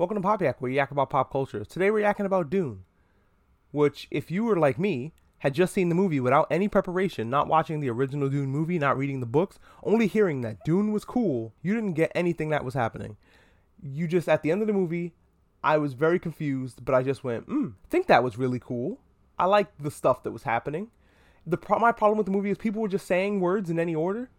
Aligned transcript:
Welcome 0.00 0.16
to 0.16 0.22
Pop 0.22 0.40
Yak, 0.40 0.62
where 0.62 0.70
you 0.70 0.78
yak 0.78 0.92
about 0.92 1.10
pop 1.10 1.30
culture. 1.30 1.62
Today 1.62 1.90
we're 1.90 2.02
yakking 2.02 2.24
about 2.24 2.48
Dune, 2.48 2.84
which, 3.70 4.08
if 4.10 4.30
you 4.30 4.44
were 4.44 4.56
like 4.56 4.78
me, 4.78 5.12
had 5.40 5.52
just 5.52 5.74
seen 5.74 5.90
the 5.90 5.94
movie 5.94 6.20
without 6.20 6.46
any 6.50 6.68
preparation, 6.68 7.28
not 7.28 7.48
watching 7.48 7.80
the 7.80 7.90
original 7.90 8.30
Dune 8.30 8.48
movie, 8.48 8.78
not 8.78 8.96
reading 8.96 9.20
the 9.20 9.26
books, 9.26 9.58
only 9.82 10.06
hearing 10.06 10.40
that 10.40 10.64
Dune 10.64 10.90
was 10.90 11.04
cool, 11.04 11.52
you 11.60 11.74
didn't 11.74 11.92
get 11.92 12.10
anything 12.14 12.48
that 12.48 12.64
was 12.64 12.72
happening. 12.72 13.18
You 13.82 14.08
just, 14.08 14.26
at 14.26 14.42
the 14.42 14.50
end 14.50 14.62
of 14.62 14.68
the 14.68 14.72
movie, 14.72 15.12
I 15.62 15.76
was 15.76 15.92
very 15.92 16.18
confused, 16.18 16.82
but 16.82 16.94
I 16.94 17.02
just 17.02 17.22
went, 17.22 17.44
hmm, 17.44 17.72
think 17.90 18.06
that 18.06 18.24
was 18.24 18.38
really 18.38 18.58
cool. 18.58 19.00
I 19.38 19.44
liked 19.44 19.82
the 19.82 19.90
stuff 19.90 20.22
that 20.22 20.32
was 20.32 20.44
happening. 20.44 20.88
The 21.46 21.58
pro- 21.58 21.78
my 21.78 21.92
problem 21.92 22.16
with 22.16 22.24
the 22.24 22.32
movie 22.32 22.48
is 22.48 22.56
people 22.56 22.80
were 22.80 22.88
just 22.88 23.06
saying 23.06 23.40
words 23.40 23.68
in 23.68 23.78
any 23.78 23.94
order 23.94 24.30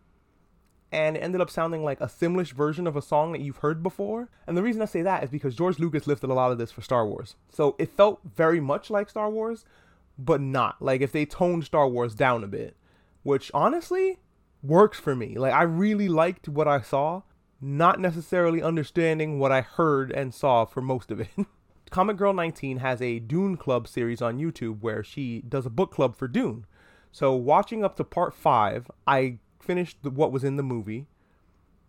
and 0.92 1.16
it 1.16 1.22
ended 1.22 1.42
up 1.42 1.50
sounding 1.50 1.84
like 1.84 2.02
a 2.02 2.08
Simlish 2.08 2.52
version 2.52 2.86
of 2.86 2.96
a 2.96 3.02
song 3.02 3.32
that 3.32 3.42
you've 3.42 3.58
heard 3.58 3.82
before. 3.82 4.30
And 4.46 4.58
the 4.58 4.64
reason 4.64 4.82
I 4.82 4.86
say 4.86 5.02
that 5.02 5.24
is 5.24 5.30
because 5.30 5.56
George 5.56 5.80
Lucas 5.80 6.06
lifted 6.06 6.30
a 6.30 6.34
lot 6.34 6.52
of 6.52 6.58
this 6.58 6.72
for 6.72 6.82
Star 6.82 7.08
Wars. 7.08 7.36
So 7.50 7.76
it 7.80 7.96
felt 7.96 8.20
very 8.36 8.60
much 8.60 8.90
like 8.90 9.10
Star 9.10 9.30
Wars, 9.30 9.64
but 10.18 10.42
not. 10.42 10.82
Like 10.82 11.02
if 11.02 11.12
they 11.12 11.26
toned 11.26 11.64
Star 11.64 11.88
Wars 11.88 12.14
down 12.14 12.44
a 12.44 12.48
bit, 12.48 12.76
which 13.24 13.52
honestly 13.54 14.20
works 14.62 15.00
for 15.00 15.16
me. 15.16 15.38
Like 15.38 15.54
I 15.54 15.64
really 15.64 16.10
liked 16.10 16.50
what 16.50 16.68
I 16.68 16.82
saw, 16.82 17.22
not 17.62 18.00
necessarily 18.00 18.62
understanding 18.62 19.40
what 19.40 19.52
I 19.52 19.62
heard 19.62 20.12
and 20.12 20.34
saw 20.34 20.66
for 20.66 20.82
most 20.82 21.12
of 21.12 21.22
it. 21.22 21.30
Comic 21.90 22.18
Girl 22.18 22.34
19 22.34 22.78
has 22.78 23.02
a 23.02 23.20
Dune 23.20 23.58
Club 23.58 23.88
series 23.88 24.22
on 24.22 24.40
YouTube 24.40 24.82
where 24.82 25.04
she 25.04 25.42
does 25.48 25.66
a 25.66 25.70
book 25.70 25.92
club 25.92 26.16
for 26.16 26.28
Dune. 26.28 26.66
So 27.12 27.34
watching 27.34 27.84
up 27.84 27.98
to 27.98 28.06
part 28.06 28.34
5, 28.34 28.90
I 29.06 29.40
finished 29.62 29.98
the, 30.04 30.10
what 30.10 30.32
was 30.32 30.44
in 30.44 30.58
the 30.58 30.64
movie, 30.64 31.08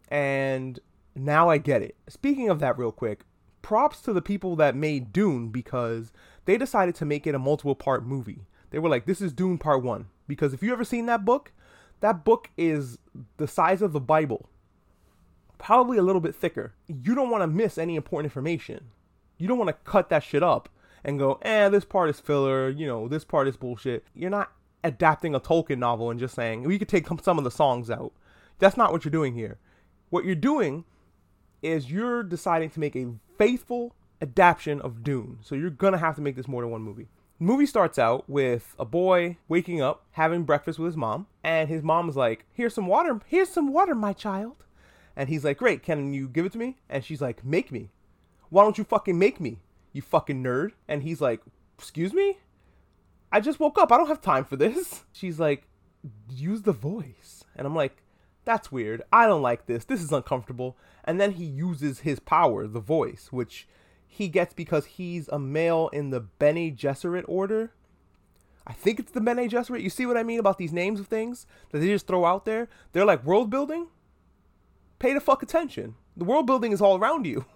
and 0.09 0.79
now 1.15 1.49
I 1.49 1.59
get 1.59 1.83
it. 1.83 1.97
Speaking 2.09 2.49
of 2.49 2.61
that, 2.61 2.79
real 2.79 2.93
quick, 2.93 3.25
props 3.63 4.01
to 4.03 4.13
the 4.13 4.23
people 4.23 4.57
that 4.57 4.75
made 4.75 5.13
Dune 5.13 5.49
because 5.49 6.13
they 6.45 6.57
decided 6.57 6.95
to 6.97 7.05
make 7.05 7.27
it 7.27 7.35
a 7.35 7.39
multiple 7.39 7.75
part 7.75 8.05
movie. 8.05 8.47
They 8.71 8.79
were 8.79 8.89
like, 8.89 9.07
this 9.07 9.21
is 9.21 9.33
Dune 9.33 9.59
Part 9.59 9.83
1. 9.83 10.07
Because 10.27 10.55
if 10.55 10.63
you 10.63 10.73
ever 10.73 10.85
seen 10.85 11.07
that 11.07 11.25
book, 11.25 11.53
that 12.01 12.25
book 12.25 12.51
is 12.57 12.99
the 13.37 13.47
size 13.47 13.83
of 13.83 13.93
the 13.93 14.01
Bible, 14.01 14.49
probably 15.59 15.99
a 15.99 16.03
little 16.03 16.21
bit 16.21 16.35
thicker. 16.35 16.73
You 16.89 17.15
don't 17.15 17.31
want 17.31 17.43
to 17.43 17.47
miss 17.47 17.79
any 17.79 17.97
important 17.97 18.31
information. 18.31 18.91
You 19.39 19.47
don't 19.47 19.59
want 19.59 19.69
to 19.69 19.91
cut 19.91 20.09
that 20.09 20.25
shit 20.25 20.43
up 20.43 20.69
and 21.05 21.19
go, 21.19 21.39
eh, 21.43 21.69
this 21.69 21.85
part 21.85 22.11
is 22.11 22.21
filler, 22.21 22.69
you 22.71 22.87
know, 22.87 23.09
this 23.09 23.25
part 23.25 23.47
is 23.47 23.57
bullshit. 23.57 24.05
You're 24.15 24.31
not 24.31 24.53
adapting 24.85 25.35
a 25.35 25.41
Tolkien 25.41 25.79
novel 25.79 26.11
and 26.11 26.19
just 26.19 26.35
saying 26.35 26.65
we 26.65 26.79
could 26.79 26.89
take 26.89 27.07
some 27.23 27.39
of 27.39 27.45
the 27.45 27.51
songs 27.51 27.91
out. 27.91 28.13
That's 28.59 28.77
not 28.77 28.93
what 28.93 29.05
you're 29.05 29.13
doing 29.13 29.35
here. 29.35 29.59
What 30.11 30.25
you're 30.25 30.35
doing 30.35 30.85
is 31.63 31.91
you're 31.91 32.23
deciding 32.23 32.71
to 32.71 32.81
make 32.81 32.97
a 32.97 33.15
faithful 33.39 33.95
adaptation 34.21 34.81
of 34.81 35.03
Dune. 35.03 35.39
So 35.43 35.55
you're 35.55 35.71
gonna 35.71 35.99
have 35.99 36.17
to 36.17 36.23
make 36.23 36.37
this 36.37 36.49
more 36.49 36.63
than 36.63 36.71
one 36.71 36.83
movie. 36.83 37.09
The 37.39 37.45
movie 37.45 37.67
starts 37.67 37.99
out 37.99 38.29
with 38.29 38.75
a 38.79 38.85
boy 38.85 39.39
waking 39.49 39.81
up, 39.81 40.05
having 40.13 40.45
breakfast 40.45 40.79
with 40.79 40.87
his 40.87 40.97
mom, 40.97 41.27
and 41.43 41.69
his 41.69 41.83
mom's 41.83 42.17
like, 42.17 42.47
"Here's 42.53 42.75
some 42.75 42.87
water. 42.87 43.21
Here's 43.27 43.49
some 43.49 43.73
water, 43.73 43.95
my 43.95 44.13
child." 44.13 44.65
And 45.17 45.29
he's 45.29 45.45
like, 45.45 45.59
"Great, 45.59 45.83
can 45.83 46.13
you 46.15 46.29
give 46.29 46.47
it 46.47 46.53
to 46.53 46.59
me?" 46.59 46.79
And 46.89 47.05
she's 47.05 47.21
like, 47.21 47.45
"Make 47.45 47.73
me. 47.73 47.91
Why 48.49 48.63
don't 48.63 48.79
you 48.79 48.85
fucking 48.85 49.19
make 49.19 49.41
me, 49.41 49.61
you 49.93 50.03
fucking 50.03 50.43
nerd?" 50.43 50.73
And 50.87 51.03
he's 51.03 51.21
like, 51.21 51.43
"Excuse 51.79 52.13
me?" 52.13 52.39
I 53.33 53.41
just 53.41 53.59
woke 53.59 53.79
up. 53.79 53.91
I 53.91 53.97
don't 53.97 54.09
have 54.09 54.21
time 54.21 54.45
for 54.45 54.57
this. 54.57 55.05
She's 55.13 55.41
like, 55.41 55.67
use 56.29 56.63
the 56.63 56.73
voice. 56.73 57.45
And 57.57 57.67
I'm 57.67 57.75
like, 57.75 58.03
that's 58.45 58.71
weird. 58.71 59.03
I 59.11 59.27
don't 59.27 59.43
like 59.43 59.67
this. 59.67 59.87
This 59.87 60.03
is 60.03 60.13
uncomfortable. 60.13 60.77
And 61.05 61.19
then 61.19 61.33
he 61.33 61.45
uses 61.45 62.01
his 62.01 62.21
power, 62.21 62.67
the 62.67 62.81
voice, 62.81 63.29
which 63.31 63.67
he 64.07 64.29
gets 64.29 64.53
because 64.53 64.85
he's 64.85 65.29
a 65.29 65.39
male 65.39 65.89
in 65.93 66.11
the 66.11 66.21
Bene 66.21 66.71
Gesserit 66.71 67.25
order. 67.27 67.73
I 68.67 68.75
think 68.75 69.01
it's 69.01 69.13
the 69.13 69.21
Bene 69.21 69.49
Gesserit. 69.49 69.83
You 69.83 69.91
see 69.91 70.05
what 70.05 70.19
I 70.19 70.23
mean 70.23 70.39
about 70.39 70.59
these 70.59 70.73
names 70.73 71.01
of 71.01 71.07
things 71.07 71.47
that 71.71 71.79
they 71.79 71.87
just 71.87 72.07
throw 72.07 72.27
out 72.27 72.45
there? 72.45 72.69
They're 72.93 73.07
like 73.07 73.25
world 73.25 73.49
building. 73.49 73.89
Pay 74.99 75.15
the 75.15 75.21
fuck 75.21 75.43
attention. 75.43 75.95
The 76.17 76.25
world 76.25 76.47
building 76.47 76.73
is 76.73 76.83
all 76.83 76.99
around 76.99 77.27
you. 77.27 77.47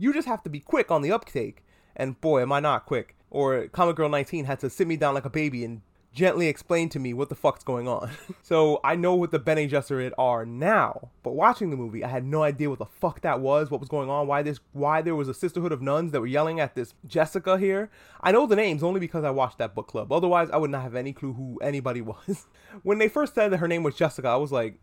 You 0.00 0.12
just 0.12 0.28
have 0.28 0.44
to 0.44 0.48
be 0.48 0.60
quick 0.60 0.92
on 0.92 1.02
the 1.02 1.10
uptake. 1.10 1.64
And 1.96 2.20
boy, 2.20 2.42
am 2.42 2.52
I 2.52 2.60
not 2.60 2.86
quick 2.86 3.17
or 3.30 3.68
Comic 3.68 3.96
Girl 3.96 4.08
19 4.08 4.44
had 4.44 4.60
to 4.60 4.70
sit 4.70 4.86
me 4.86 4.96
down 4.96 5.14
like 5.14 5.24
a 5.24 5.30
baby 5.30 5.64
and 5.64 5.82
gently 6.12 6.48
explain 6.48 6.88
to 6.88 6.98
me 6.98 7.12
what 7.12 7.28
the 7.28 7.34
fuck's 7.34 7.62
going 7.62 7.86
on. 7.86 8.10
so 8.42 8.80
I 8.82 8.96
know 8.96 9.14
what 9.14 9.30
the 9.30 9.38
Bene 9.38 9.68
Gesserit 9.68 10.12
are 10.18 10.44
now, 10.44 11.10
but 11.22 11.34
watching 11.34 11.70
the 11.70 11.76
movie, 11.76 12.02
I 12.02 12.08
had 12.08 12.24
no 12.24 12.42
idea 12.42 12.70
what 12.70 12.78
the 12.78 12.86
fuck 12.86 13.20
that 13.20 13.40
was, 13.40 13.70
what 13.70 13.80
was 13.80 13.88
going 13.88 14.10
on, 14.10 14.26
why 14.26 14.42
this, 14.42 14.58
why 14.72 15.02
there 15.02 15.14
was 15.14 15.28
a 15.28 15.34
sisterhood 15.34 15.72
of 15.72 15.82
nuns 15.82 16.12
that 16.12 16.20
were 16.20 16.26
yelling 16.26 16.60
at 16.60 16.74
this 16.74 16.94
Jessica 17.06 17.58
here. 17.58 17.90
I 18.20 18.32
know 18.32 18.46
the 18.46 18.56
names 18.56 18.82
only 18.82 19.00
because 19.00 19.24
I 19.24 19.30
watched 19.30 19.58
that 19.58 19.74
book 19.74 19.86
club. 19.86 20.10
Otherwise, 20.10 20.48
I 20.50 20.56
would 20.56 20.70
not 20.70 20.82
have 20.82 20.94
any 20.94 21.12
clue 21.12 21.34
who 21.34 21.58
anybody 21.62 22.00
was. 22.02 22.46
when 22.82 22.98
they 22.98 23.08
first 23.08 23.34
said 23.34 23.52
that 23.52 23.58
her 23.58 23.68
name 23.68 23.82
was 23.82 23.94
Jessica, 23.94 24.28
I 24.28 24.36
was 24.36 24.52
like, 24.52 24.80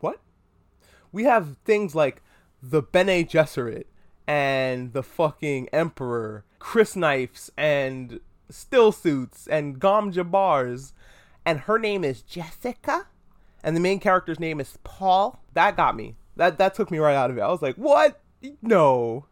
what? 0.00 0.20
We 1.12 1.24
have 1.24 1.56
things 1.64 1.94
like 1.94 2.22
the 2.62 2.82
Bene 2.82 3.24
Gesserit 3.24 3.84
and 4.26 4.92
the 4.92 5.02
fucking 5.02 5.68
Emperor, 5.72 6.44
crysknives 6.60 7.50
and 7.56 8.20
stillsuits 8.50 9.46
and 9.48 9.78
Gom 9.78 10.12
Jabbars, 10.12 10.92
and 11.44 11.60
her 11.60 11.78
name 11.78 12.04
is 12.04 12.22
Jessica, 12.22 13.06
and 13.62 13.76
the 13.76 13.80
main 13.80 14.00
character's 14.00 14.40
name 14.40 14.60
is 14.60 14.78
Paul. 14.84 15.42
That 15.54 15.76
got 15.76 15.96
me. 15.96 16.16
That 16.36 16.58
that 16.58 16.74
took 16.74 16.90
me 16.90 16.98
right 16.98 17.16
out 17.16 17.30
of 17.30 17.38
it. 17.38 17.42
I 17.42 17.48
was 17.48 17.62
like, 17.62 17.76
what? 17.76 18.20
No, 18.62 19.26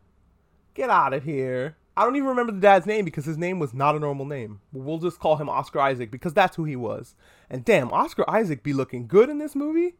get 0.75 0.91
out 0.91 1.13
of 1.13 1.25
here. 1.25 1.77
I 1.97 2.05
don't 2.05 2.17
even 2.17 2.29
remember 2.29 2.53
the 2.53 2.61
dad's 2.61 2.87
name 2.87 3.05
because 3.05 3.25
his 3.25 3.39
name 3.39 3.61
was 3.61 3.73
not 3.73 3.95
a 3.95 4.01
normal 4.01 4.27
name. 4.27 4.61
We'll 4.73 4.99
just 4.99 5.21
call 5.21 5.37
him 5.37 5.49
Oscar 5.49 5.79
Isaac 5.81 6.11
because 6.11 6.35
that's 6.35 6.57
who 6.57 6.65
he 6.65 6.75
was. 6.75 7.15
And 7.49 7.65
damn, 7.65 7.93
Oscar 7.93 8.29
Isaac 8.29 8.65
be 8.65 8.73
looking 8.73 9.07
good 9.07 9.31
in 9.31 9.39
this 9.39 9.55
movie. 9.55 9.95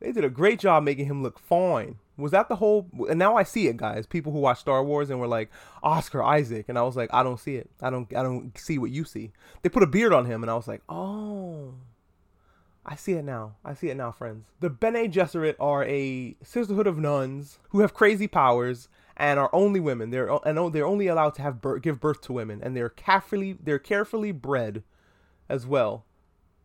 They 0.00 0.10
did 0.12 0.24
a 0.24 0.30
great 0.30 0.58
job 0.58 0.84
making 0.84 1.06
him 1.06 1.22
look 1.22 1.38
fine. 1.38 1.98
Was 2.16 2.32
that 2.32 2.48
the 2.48 2.56
whole? 2.56 2.88
And 3.08 3.18
now 3.18 3.36
I 3.36 3.42
see 3.42 3.66
it, 3.66 3.76
guys. 3.76 4.06
People 4.06 4.32
who 4.32 4.38
watch 4.38 4.60
Star 4.60 4.84
Wars 4.84 5.10
and 5.10 5.18
were 5.18 5.26
like 5.26 5.50
Oscar 5.82 6.22
Isaac, 6.22 6.66
and 6.68 6.78
I 6.78 6.82
was 6.82 6.96
like, 6.96 7.10
I 7.12 7.22
don't 7.22 7.40
see 7.40 7.56
it. 7.56 7.70
I 7.80 7.90
don't. 7.90 8.08
I 8.14 8.22
don't 8.22 8.56
see 8.56 8.78
what 8.78 8.90
you 8.90 9.04
see. 9.04 9.32
They 9.62 9.68
put 9.68 9.82
a 9.82 9.88
beard 9.88 10.12
on 10.12 10.26
him, 10.26 10.42
and 10.42 10.50
I 10.50 10.54
was 10.54 10.68
like, 10.68 10.82
oh. 10.88 11.74
I 12.86 12.96
see 12.96 13.12
it 13.12 13.24
now. 13.24 13.54
I 13.64 13.72
see 13.72 13.88
it 13.88 13.96
now, 13.96 14.12
friends. 14.12 14.44
The 14.60 14.68
Bene 14.68 15.08
Gesserit 15.08 15.54
are 15.58 15.84
a 15.86 16.36
sisterhood 16.42 16.86
of 16.86 16.98
nuns 16.98 17.58
who 17.70 17.80
have 17.80 17.94
crazy 17.94 18.28
powers 18.28 18.90
and 19.16 19.40
are 19.40 19.48
only 19.54 19.80
women. 19.80 20.10
They're 20.10 20.28
and 20.46 20.74
they're 20.74 20.86
only 20.86 21.06
allowed 21.06 21.34
to 21.36 21.42
have 21.42 21.62
birth, 21.62 21.80
give 21.80 21.98
birth 21.98 22.20
to 22.22 22.34
women, 22.34 22.60
and 22.62 22.76
they're 22.76 22.90
carefully 22.90 23.56
they're 23.58 23.78
carefully 23.78 24.32
bred 24.32 24.82
as 25.48 25.66
well 25.66 26.04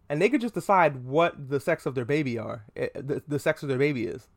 and 0.09 0.19
they 0.19 0.27
could 0.27 0.41
just 0.41 0.55
decide 0.55 1.05
what 1.05 1.49
the 1.49 1.59
sex 1.59 1.85
of 1.85 1.93
their 1.93 2.03
baby 2.03 2.37
are, 2.37 2.66
eh, 2.75 2.89
the, 2.95 3.21
the 3.27 3.39
sex 3.39 3.61
of 3.61 3.69
their 3.69 3.77
baby 3.77 4.05
is. 4.05 4.27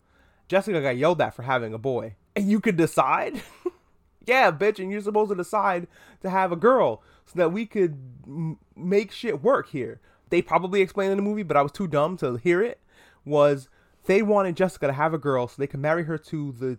Jessica 0.53 0.83
got 0.83 0.99
yelled 0.99 1.23
at 1.23 1.35
for 1.35 1.45
having 1.45 1.73
a 1.73 1.79
boy, 1.79 2.15
and 2.37 2.51
you 2.51 2.61
could 2.61 2.77
decide. 2.77 3.41
yeah, 4.27 4.53
bitch, 4.53 4.79
and 4.79 4.93
you're 4.93 5.01
supposed 5.01 5.31
to 5.31 5.35
decide 5.35 5.87
to 6.21 6.29
have 6.29 6.53
a 6.53 6.57
girl 6.57 7.03
so 7.25 7.39
that 7.39 7.53
we 7.53 7.65
could 7.65 7.97
m- 8.27 8.59
make 8.77 9.13
shit 9.13 9.43
work 9.43 9.71
here. 9.71 9.99
They 10.29 10.43
probably 10.43 10.83
explained 10.83 11.11
in 11.11 11.17
the 11.17 11.23
movie, 11.23 11.43
but 11.43 11.57
I 11.57 11.63
was 11.63 11.73
too 11.73 11.87
dumb 11.89 12.19
to 12.19 12.37
hear 12.37 12.63
it. 12.63 12.81
Was 13.25 13.71
they 14.05 14.21
wanted 14.21 14.55
Jessica 14.55 14.89
to 14.89 14.93
have 14.93 15.15
a 15.15 15.19
girl 15.19 15.49
so 15.49 15.55
they 15.57 15.67
could 15.67 15.81
marry 15.81 16.05
her 16.05 16.19
to 16.19 16.53
the 16.53 16.79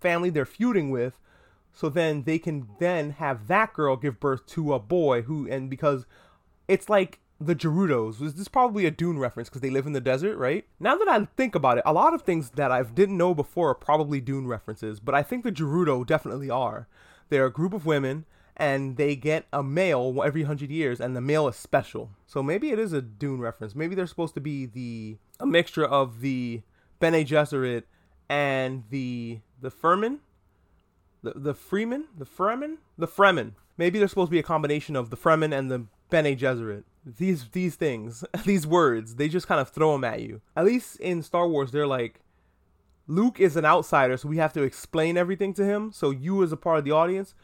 family 0.00 0.30
they're 0.30 0.46
feuding 0.46 0.88
with, 0.88 1.18
so 1.74 1.90
then 1.90 2.22
they 2.22 2.38
can 2.38 2.68
then 2.80 3.10
have 3.10 3.48
that 3.48 3.74
girl 3.74 3.96
give 3.96 4.18
birth 4.18 4.46
to 4.46 4.72
a 4.72 4.78
boy 4.78 5.20
who 5.20 5.46
and 5.46 5.68
because 5.68 6.06
it's 6.68 6.88
like 6.88 7.18
the 7.46 7.54
Gerudos. 7.54 8.20
Was 8.20 8.34
this 8.34 8.48
probably 8.48 8.86
a 8.86 8.90
Dune 8.90 9.18
reference 9.18 9.48
because 9.48 9.60
they 9.60 9.70
live 9.70 9.86
in 9.86 9.92
the 9.92 10.00
desert, 10.00 10.36
right? 10.36 10.64
Now 10.80 10.96
that 10.96 11.08
I 11.08 11.26
think 11.36 11.54
about 11.54 11.78
it, 11.78 11.84
a 11.86 11.92
lot 11.92 12.14
of 12.14 12.22
things 12.22 12.50
that 12.50 12.70
I 12.70 12.82
didn't 12.82 13.16
know 13.16 13.34
before 13.34 13.70
are 13.70 13.74
probably 13.74 14.20
Dune 14.20 14.46
references, 14.46 15.00
but 15.00 15.14
I 15.14 15.22
think 15.22 15.44
the 15.44 15.52
Gerudo 15.52 16.06
definitely 16.06 16.50
are. 16.50 16.88
They're 17.28 17.46
a 17.46 17.52
group 17.52 17.72
of 17.72 17.86
women 17.86 18.26
and 18.56 18.96
they 18.96 19.16
get 19.16 19.46
a 19.52 19.62
male 19.62 20.22
every 20.24 20.42
hundred 20.42 20.70
years, 20.70 21.00
and 21.00 21.16
the 21.16 21.20
male 21.20 21.48
is 21.48 21.56
special. 21.56 22.10
So 22.26 22.42
maybe 22.42 22.70
it 22.70 22.78
is 22.78 22.92
a 22.92 23.00
Dune 23.00 23.40
reference. 23.40 23.74
Maybe 23.74 23.94
they're 23.94 24.06
supposed 24.06 24.34
to 24.34 24.40
be 24.40 24.66
the 24.66 25.16
a 25.40 25.46
mixture 25.46 25.84
of 25.84 26.20
the 26.20 26.62
Bene 27.00 27.24
Gesserit 27.24 27.84
and 28.28 28.84
the 28.90 29.40
the 29.60 29.70
Furman, 29.70 30.20
the 31.22 31.32
the 31.34 31.54
Freeman, 31.54 32.04
the 32.16 32.26
Fremen, 32.26 32.76
the 32.98 33.08
Fremen. 33.08 33.52
Maybe 33.78 33.98
they're 33.98 34.08
supposed 34.08 34.28
to 34.28 34.32
be 34.32 34.38
a 34.38 34.44
combination 34.44 34.96
of 34.96 35.10
the 35.10 35.16
Fremen 35.16 35.56
and 35.56 35.70
the 35.70 35.86
Bene 36.10 36.36
Gesserit 36.36 36.84
these 37.04 37.48
these 37.50 37.76
things, 37.76 38.24
these 38.44 38.66
words, 38.66 39.16
they 39.16 39.28
just 39.28 39.48
kind 39.48 39.60
of 39.60 39.68
throw 39.68 39.92
them 39.92 40.04
at 40.04 40.22
you. 40.22 40.40
At 40.56 40.64
least 40.64 41.00
in 41.00 41.22
Star 41.22 41.48
Wars, 41.48 41.72
they're 41.72 41.86
like, 41.86 42.20
Luke 43.06 43.40
is 43.40 43.56
an 43.56 43.64
outsider, 43.64 44.16
so 44.16 44.28
we 44.28 44.38
have 44.38 44.52
to 44.54 44.62
explain 44.62 45.16
everything 45.16 45.52
to 45.54 45.64
him. 45.64 45.92
So 45.92 46.10
you, 46.10 46.42
as 46.42 46.52
a 46.52 46.56
part 46.56 46.78
of 46.78 46.84
the 46.84 46.92
audience, 46.92 47.34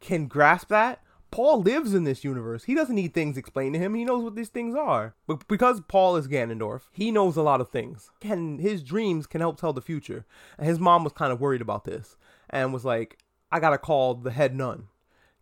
can 0.00 0.26
grasp 0.26 0.68
that. 0.68 1.02
Paul 1.30 1.62
lives 1.62 1.94
in 1.94 2.02
this 2.02 2.24
universe. 2.24 2.64
He 2.64 2.74
doesn't 2.74 2.96
need 2.96 3.14
things 3.14 3.36
explained 3.36 3.74
to 3.74 3.78
him. 3.78 3.94
He 3.94 4.04
knows 4.04 4.24
what 4.24 4.34
these 4.34 4.48
things 4.48 4.74
are. 4.74 5.14
But 5.28 5.46
because 5.46 5.80
Paul 5.86 6.16
is 6.16 6.26
Ganondorf, 6.26 6.82
he 6.90 7.12
knows 7.12 7.36
a 7.36 7.42
lot 7.42 7.60
of 7.60 7.68
things. 7.68 8.10
And 8.22 8.60
his 8.60 8.82
dreams 8.82 9.28
can 9.28 9.40
help 9.40 9.60
tell 9.60 9.72
the 9.72 9.80
future. 9.80 10.26
And 10.58 10.66
his 10.66 10.80
mom 10.80 11.04
was 11.04 11.12
kind 11.12 11.32
of 11.32 11.40
worried 11.40 11.60
about 11.60 11.84
this. 11.84 12.16
and 12.48 12.72
was 12.72 12.84
like, 12.84 13.18
I 13.52 13.60
gotta 13.60 13.78
call 13.78 14.14
the 14.14 14.32
head 14.32 14.56
nun. 14.56 14.88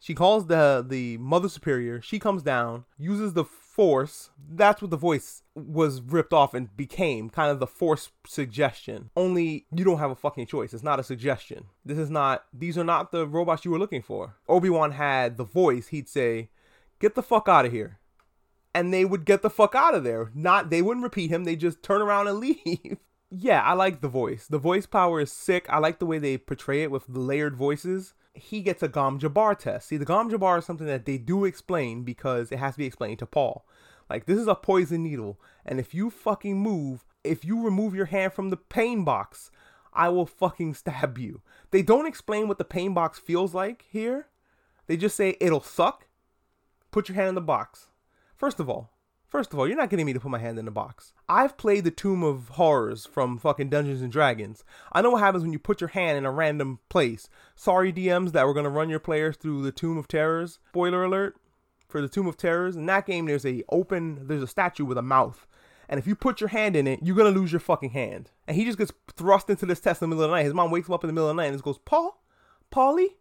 She 0.01 0.15
calls 0.15 0.47
the 0.47 0.85
the 0.87 1.19
mother 1.19 1.49
superior. 1.49 2.01
She 2.01 2.19
comes 2.19 2.43
down, 2.43 2.85
uses 2.99 3.33
the 3.33 3.45
force. 3.45 4.31
That's 4.51 4.81
what 4.81 4.91
the 4.91 4.97
voice 4.97 5.43
was 5.55 6.01
ripped 6.01 6.33
off 6.33 6.55
and 6.55 6.77
became 6.77 7.31
kind 7.31 7.51
of 7.51 7.61
the 7.61 7.67
force 7.67 8.11
suggestion. 8.27 9.11
Only 9.17 9.67
you 9.73 9.85
don't 9.85 9.99
have 9.99 10.11
a 10.11 10.17
fucking 10.17 10.47
choice. 10.47 10.73
It's 10.73 10.83
not 10.83 11.01
a 11.01 11.05
suggestion. 11.05 11.67
This 11.85 11.99
is 11.99 12.11
not. 12.11 12.45
These 12.53 12.79
are 12.79 12.85
not 12.85 13.13
the 13.13 13.27
robots 13.27 13.65
you 13.65 13.71
were 13.71 13.79
looking 13.79 14.03
for. 14.03 14.37
Obi 14.49 14.71
Wan 14.71 14.93
had 14.93 15.37
the 15.37 15.45
voice. 15.45 15.89
He'd 15.89 16.09
say, 16.09 16.51
"Get 17.01 17.15
the 17.15 17.23
fuck 17.23 17.49
out 17.49 17.67
of 17.67 17.73
here." 17.73 17.99
And 18.75 18.93
they 18.93 19.05
would 19.05 19.25
get 19.25 19.43
the 19.43 19.51
fuck 19.51 19.75
out 19.75 19.95
of 19.95 20.05
there. 20.05 20.31
Not 20.35 20.71
they 20.71 20.83
wouldn't 20.83 21.05
repeat 21.05 21.31
him. 21.31 21.45
They 21.45 21.57
just 21.57 21.83
turn 21.83 22.03
around 22.03 22.29
and 22.29 22.39
leave. 22.41 22.99
yeah, 23.31 23.63
I 23.63 23.73
like 23.73 24.01
the 24.01 24.09
voice. 24.09 24.47
The 24.47 24.59
voice 24.59 24.87
power 24.87 25.21
is 25.21 25.33
sick. 25.33 25.67
I 25.69 25.79
like 25.79 25.99
the 25.99 26.07
way 26.07 26.19
they 26.19 26.39
portray 26.39 26.83
it 26.85 26.91
with 26.91 27.05
the 27.09 27.21
layered 27.21 27.57
voices 27.57 28.15
he 28.39 28.61
gets 28.61 28.83
a 28.83 28.89
Gom 28.89 29.19
Jabbar 29.19 29.59
test. 29.59 29.89
See, 29.89 29.97
the 29.97 30.05
Gom 30.05 30.31
Jabbar 30.31 30.59
is 30.59 30.65
something 30.65 30.87
that 30.87 31.05
they 31.05 31.19
do 31.19 31.45
explain 31.45 32.03
because 32.03 32.51
it 32.51 32.59
has 32.59 32.75
to 32.75 32.79
be 32.79 32.87
explained 32.87 33.19
to 33.21 33.27
Paul. 33.27 33.67
Like, 34.09 34.27
this 34.27 34.39
is 34.39 34.47
a 34.47 34.55
poison 34.55 35.03
needle, 35.03 35.39
and 35.67 35.79
if 35.79 35.95
you 35.95 36.11
fucking 36.11 36.59
move, 36.59 37.05
if 37.25 37.45
you 37.45 37.63
remove 37.63 37.95
your 37.95 38.07
hand 38.07 38.33
from 38.33 38.49
the 38.49 38.57
pain 38.57 39.05
box, 39.05 39.51
I 39.93 40.09
will 40.09 40.27
fucking 40.27 40.75
stab 40.75 41.19
you. 41.19 41.43
They 41.71 41.83
don't 41.83 42.07
explain 42.07 42.49
what 42.49 42.59
the 42.59 42.65
pain 42.65 42.95
box 42.95 43.19
feels 43.19 43.55
like 43.55 43.85
here. 43.91 44.29
They 44.87 44.97
just 44.97 45.17
say 45.17 45.37
it'll 45.41 45.61
suck. 45.61 46.07
Put 46.91 47.09
your 47.09 47.17
hand 47.17 47.31
in 47.31 47.35
the 47.35 47.41
box. 47.43 47.89
First 48.37 48.61
of 48.61 48.71
all, 48.71 48.93
First 49.29 49.53
of 49.53 49.59
all, 49.59 49.69
you're 49.69 49.77
not 49.77 49.91
getting 49.91 50.07
me 50.07 50.15
to 50.15 50.21
put 50.21 50.31
my 50.31 50.39
hand 50.39 50.59
in 50.59 50.65
the 50.65 50.71
box. 50.71 51.13
I've 51.29 51.59
played 51.59 51.85
the 51.85 51.91
Tomb 51.91 52.23
of 52.23 52.49
Horrors 52.51 53.05
from 53.05 53.37
fucking 53.37 53.69
Dungeons 53.69 54.01
and 54.01 54.11
Dragons. 54.11 54.65
I 54.91 55.03
know 55.03 55.11
what 55.11 55.21
happens 55.21 55.43
when 55.43 55.53
you 55.53 55.59
put 55.59 55.83
your 55.83 55.89
hand 55.89 56.17
in 56.17 56.25
a 56.25 56.31
random 56.31 56.79
place. 56.89 57.29
Sorry, 57.55 57.93
DMs, 57.93 58.33
that 58.33 58.47
we're 58.47 58.55
gonna 58.55 58.71
run 58.71 58.89
your 58.89 58.99
players 58.99 59.37
through 59.37 59.63
the 59.63 59.71
Tomb 59.71 59.99
of 59.99 60.09
Terrors. 60.09 60.59
Spoiler 60.71 61.05
alert 61.05 61.37
for 61.89 62.01
the 62.01 62.09
Tomb 62.09 62.27
of 62.27 62.39
Terrors. 62.39 62.75
In 62.75 62.87
that 62.87 63.05
game, 63.05 63.27
there's 63.27 63.45
a 63.45 63.65
open, 63.69 64.27
there's 64.29 64.43
a 64.43 64.47
statue 64.47 64.87
with 64.87 64.97
a 64.97 65.03
mouth, 65.03 65.47
and 65.91 65.99
if 65.99 66.07
you 66.07 66.15
put 66.15 66.41
your 66.41 66.49
hand 66.49 66.75
in 66.75 66.87
it, 66.87 67.01
you're 67.03 67.17
gonna 67.17 67.29
lose 67.29 67.53
your 67.53 67.61
fucking 67.61 67.91
hand. 67.91 68.31
And 68.47 68.57
he 68.57 68.65
just 68.65 68.79
gets 68.79 68.93
thrust 69.15 69.51
into 69.51 69.67
this 69.67 69.81
test 69.81 70.01
in 70.01 70.09
the 70.09 70.17
middle 70.17 70.25
of 70.25 70.31
the 70.31 70.37
night. 70.37 70.45
His 70.45 70.55
mom 70.55 70.71
wakes 70.71 70.89
him 70.89 70.95
up 70.95 71.05
in 71.05 71.09
the 71.09 71.13
middle 71.13 71.29
of 71.29 71.37
the 71.37 71.43
night 71.43 71.49
and 71.49 71.55
just 71.55 71.65
goes, 71.65 71.79
"Paul, 71.79 72.23
Paulie, 72.73 73.17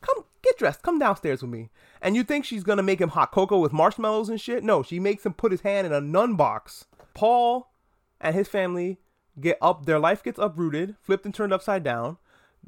come 0.00 0.24
get 0.42 0.58
dressed, 0.58 0.82
come 0.82 0.98
downstairs 0.98 1.42
with 1.42 1.50
me. 1.50 1.70
And 2.00 2.16
you 2.16 2.24
think 2.24 2.44
she's 2.44 2.64
gonna 2.64 2.82
make 2.82 3.00
him 3.00 3.10
hot 3.10 3.32
cocoa 3.32 3.58
with 3.58 3.72
marshmallows 3.72 4.28
and 4.28 4.40
shit? 4.40 4.64
No, 4.64 4.82
she 4.82 5.00
makes 5.00 5.24
him 5.24 5.34
put 5.34 5.52
his 5.52 5.62
hand 5.62 5.86
in 5.86 5.92
a 5.92 6.00
nun 6.00 6.34
box. 6.34 6.86
Paul 7.14 7.72
and 8.20 8.34
his 8.34 8.48
family 8.48 8.98
get 9.40 9.58
up, 9.60 9.86
their 9.86 9.98
life 9.98 10.22
gets 10.22 10.38
uprooted, 10.38 10.96
flipped 11.00 11.24
and 11.24 11.34
turned 11.34 11.52
upside 11.52 11.82
down 11.82 12.18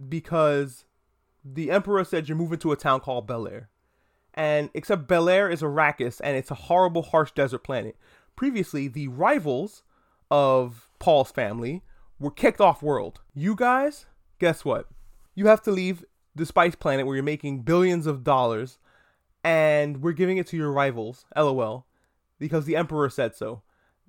because 0.08 0.84
the 1.44 1.70
emperor 1.70 2.04
said 2.04 2.28
you're 2.28 2.36
moving 2.36 2.58
to 2.58 2.72
a 2.72 2.76
town 2.76 3.00
called 3.00 3.26
Bel 3.26 3.48
Air. 3.48 3.68
And 4.34 4.70
except 4.74 5.08
Bel 5.08 5.28
Air 5.28 5.50
is 5.50 5.62
Arrakis 5.62 6.20
and 6.22 6.36
it's 6.36 6.50
a 6.50 6.54
horrible, 6.54 7.02
harsh 7.02 7.32
desert 7.32 7.64
planet. 7.64 7.96
Previously, 8.36 8.88
the 8.88 9.08
rivals 9.08 9.82
of 10.30 10.88
Paul's 10.98 11.32
family 11.32 11.82
were 12.18 12.30
kicked 12.30 12.60
off 12.60 12.82
world. 12.82 13.20
You 13.34 13.54
guys, 13.54 14.06
guess 14.38 14.64
what? 14.64 14.88
You 15.34 15.46
have 15.46 15.62
to 15.62 15.70
leave 15.70 16.04
the 16.34 16.46
Spice 16.46 16.74
Planet 16.74 17.06
where 17.06 17.16
you're 17.16 17.22
making 17.22 17.62
billions 17.62 18.06
of 18.06 18.24
dollars 18.24 18.78
and 19.42 20.02
we're 20.02 20.12
giving 20.12 20.36
it 20.36 20.46
to 20.48 20.56
your 20.56 20.70
rivals, 20.70 21.24
lol, 21.36 21.86
because 22.38 22.64
the 22.64 22.76
Emperor 22.76 23.08
said 23.08 23.34
so. 23.34 23.62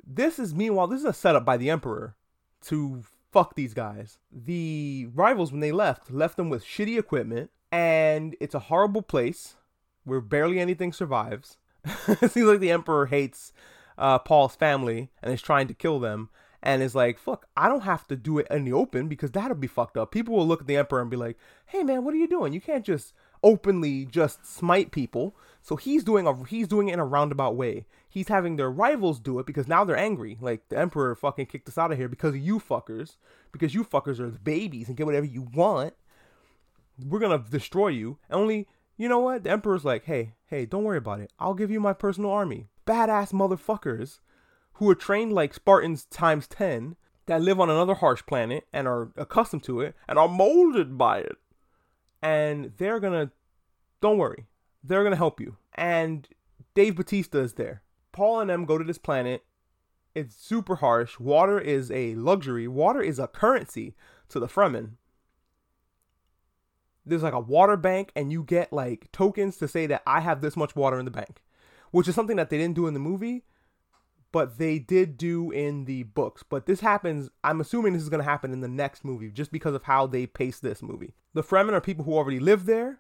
This 0.05 0.39
is, 0.39 0.53
meanwhile, 0.53 0.87
this 0.87 1.01
is 1.01 1.05
a 1.05 1.13
setup 1.13 1.45
by 1.45 1.57
the 1.57 1.69
Emperor 1.69 2.15
to 2.63 3.03
fuck 3.31 3.55
these 3.55 3.73
guys. 3.73 4.17
The 4.31 5.07
rivals, 5.13 5.51
when 5.51 5.61
they 5.61 5.71
left, 5.71 6.11
left 6.11 6.37
them 6.37 6.49
with 6.49 6.65
shitty 6.65 6.97
equipment, 6.97 7.49
and 7.71 8.35
it's 8.39 8.55
a 8.55 8.59
horrible 8.59 9.01
place 9.01 9.55
where 10.03 10.21
barely 10.21 10.59
anything 10.59 10.91
survives. 10.91 11.57
it 12.07 12.31
seems 12.31 12.47
like 12.47 12.59
the 12.59 12.71
Emperor 12.71 13.05
hates 13.05 13.53
uh, 13.97 14.19
Paul's 14.19 14.55
family 14.55 15.11
and 15.21 15.33
is 15.33 15.41
trying 15.41 15.67
to 15.67 15.73
kill 15.73 15.99
them 15.99 16.29
and 16.63 16.83
is 16.83 16.95
like, 16.95 17.17
fuck, 17.17 17.47
I 17.57 17.67
don't 17.67 17.81
have 17.81 18.07
to 18.07 18.15
do 18.15 18.37
it 18.37 18.47
in 18.51 18.65
the 18.65 18.73
open 18.73 19.07
because 19.07 19.31
that'll 19.31 19.55
be 19.55 19.67
fucked 19.67 19.97
up. 19.97 20.11
People 20.11 20.35
will 20.35 20.47
look 20.47 20.61
at 20.61 20.67
the 20.67 20.77
Emperor 20.77 21.01
and 21.01 21.09
be 21.09 21.17
like, 21.17 21.37
hey 21.67 21.83
man, 21.83 22.03
what 22.03 22.13
are 22.13 22.17
you 22.17 22.27
doing? 22.27 22.53
You 22.53 22.61
can't 22.61 22.85
just 22.85 23.13
openly 23.43 24.05
just 24.05 24.45
smite 24.45 24.91
people. 24.91 25.35
So 25.61 25.75
he's 25.75 26.03
doing 26.03 26.27
a 26.27 26.43
he's 26.45 26.67
doing 26.67 26.89
it 26.89 26.93
in 26.93 26.99
a 26.99 27.05
roundabout 27.05 27.55
way. 27.55 27.85
He's 28.07 28.27
having 28.27 28.55
their 28.55 28.69
rivals 28.69 29.19
do 29.19 29.39
it 29.39 29.45
because 29.45 29.67
now 29.67 29.83
they're 29.83 29.97
angry. 29.97 30.37
Like 30.39 30.67
the 30.69 30.77
Emperor 30.77 31.15
fucking 31.15 31.47
kicked 31.47 31.69
us 31.69 31.77
out 31.77 31.91
of 31.91 31.97
here 31.97 32.09
because 32.09 32.35
of 32.35 32.41
you 32.41 32.59
fuckers. 32.59 33.15
Because 33.51 33.73
you 33.73 33.83
fuckers 33.83 34.19
are 34.19 34.29
babies 34.29 34.87
and 34.87 34.97
get 34.97 35.05
whatever 35.05 35.25
you 35.25 35.47
want. 35.53 35.93
We're 37.03 37.19
gonna 37.19 37.43
destroy 37.49 37.89
you. 37.89 38.17
only 38.29 38.67
you 38.97 39.09
know 39.09 39.19
what? 39.19 39.43
The 39.43 39.49
Emperor's 39.49 39.85
like, 39.85 40.03
hey, 40.03 40.33
hey, 40.45 40.67
don't 40.67 40.83
worry 40.83 40.99
about 40.99 41.21
it. 41.21 41.31
I'll 41.39 41.55
give 41.55 41.71
you 41.71 41.79
my 41.79 41.93
personal 41.93 42.29
army. 42.29 42.67
Badass 42.85 43.31
motherfuckers 43.31 44.19
who 44.81 44.89
are 44.89 44.95
trained 44.95 45.31
like 45.31 45.53
Spartans 45.53 46.05
times 46.05 46.47
10 46.47 46.95
that 47.27 47.39
live 47.39 47.59
on 47.59 47.69
another 47.69 47.93
harsh 47.93 48.23
planet 48.25 48.65
and 48.73 48.87
are 48.87 49.11
accustomed 49.15 49.61
to 49.61 49.79
it 49.79 49.95
and 50.09 50.17
are 50.17 50.27
molded 50.27 50.97
by 50.97 51.19
it. 51.19 51.37
And 52.19 52.71
they're 52.79 52.99
gonna, 52.99 53.29
don't 54.01 54.17
worry, 54.17 54.47
they're 54.83 55.03
gonna 55.03 55.15
help 55.15 55.39
you. 55.39 55.57
And 55.75 56.27
Dave 56.73 56.95
Batista 56.95 57.37
is 57.37 57.53
there. 57.53 57.83
Paul 58.11 58.39
and 58.39 58.49
them 58.49 58.65
go 58.65 58.79
to 58.79 58.83
this 58.83 58.97
planet. 58.97 59.43
It's 60.15 60.35
super 60.35 60.77
harsh. 60.77 61.19
Water 61.19 61.59
is 61.59 61.91
a 61.91 62.15
luxury. 62.15 62.67
Water 62.67 63.03
is 63.03 63.19
a 63.19 63.27
currency 63.27 63.93
to 64.29 64.39
the 64.39 64.47
Fremen. 64.47 64.93
There's 67.05 67.21
like 67.21 67.33
a 67.33 67.39
water 67.39 67.77
bank, 67.77 68.11
and 68.15 68.31
you 68.31 68.41
get 68.41 68.73
like 68.73 69.11
tokens 69.11 69.57
to 69.57 69.67
say 69.67 69.85
that 69.85 70.01
I 70.07 70.21
have 70.21 70.41
this 70.41 70.57
much 70.57 70.75
water 70.75 70.97
in 70.97 71.05
the 71.05 71.11
bank, 71.11 71.43
which 71.91 72.07
is 72.07 72.15
something 72.15 72.37
that 72.37 72.49
they 72.49 72.57
didn't 72.57 72.75
do 72.75 72.87
in 72.87 72.95
the 72.95 72.99
movie 72.99 73.43
but 74.31 74.57
they 74.57 74.79
did 74.79 75.17
do 75.17 75.51
in 75.51 75.85
the 75.85 76.03
books. 76.03 76.43
But 76.43 76.65
this 76.65 76.79
happens, 76.79 77.29
I'm 77.43 77.61
assuming 77.61 77.93
this 77.93 78.01
is 78.01 78.09
going 78.09 78.23
to 78.23 78.29
happen 78.29 78.53
in 78.53 78.61
the 78.61 78.67
next 78.67 79.03
movie 79.03 79.29
just 79.29 79.51
because 79.51 79.75
of 79.75 79.83
how 79.83 80.07
they 80.07 80.25
pace 80.25 80.59
this 80.59 80.81
movie. 80.81 81.13
The 81.33 81.43
Fremen 81.43 81.73
are 81.73 81.81
people 81.81 82.05
who 82.05 82.13
already 82.13 82.39
live 82.39 82.65
there. 82.65 82.99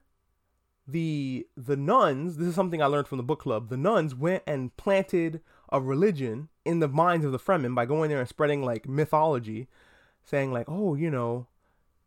The 0.87 1.47
the 1.55 1.77
nuns, 1.77 2.37
this 2.37 2.47
is 2.47 2.55
something 2.55 2.81
I 2.81 2.87
learned 2.87 3.07
from 3.07 3.17
the 3.17 3.23
book 3.23 3.39
club. 3.39 3.69
The 3.69 3.77
nuns 3.77 4.15
went 4.15 4.43
and 4.47 4.75
planted 4.77 5.41
a 5.71 5.79
religion 5.79 6.49
in 6.65 6.79
the 6.79 6.87
minds 6.87 7.25
of 7.25 7.31
the 7.31 7.39
Fremen 7.39 7.75
by 7.75 7.85
going 7.85 8.09
there 8.09 8.19
and 8.19 8.27
spreading 8.27 8.63
like 8.63 8.89
mythology, 8.89 9.67
saying 10.23 10.51
like, 10.51 10.65
"Oh, 10.67 10.95
you 10.95 11.09
know, 11.09 11.47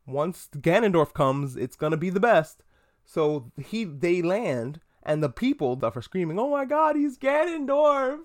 once 0.06 0.48
Ganondorf 0.56 1.14
comes, 1.14 1.56
it's 1.56 1.76
going 1.76 1.92
to 1.92 1.96
be 1.96 2.10
the 2.10 2.20
best." 2.20 2.62
So 3.04 3.52
he 3.56 3.84
they 3.84 4.20
land 4.20 4.80
and 5.04 5.22
the 5.22 5.30
people 5.30 5.76
that 5.76 5.96
are 5.96 6.02
screaming, 6.02 6.38
"Oh 6.38 6.50
my 6.50 6.64
god, 6.64 6.96
he's 6.96 7.16
Ganondorf!" 7.16 8.20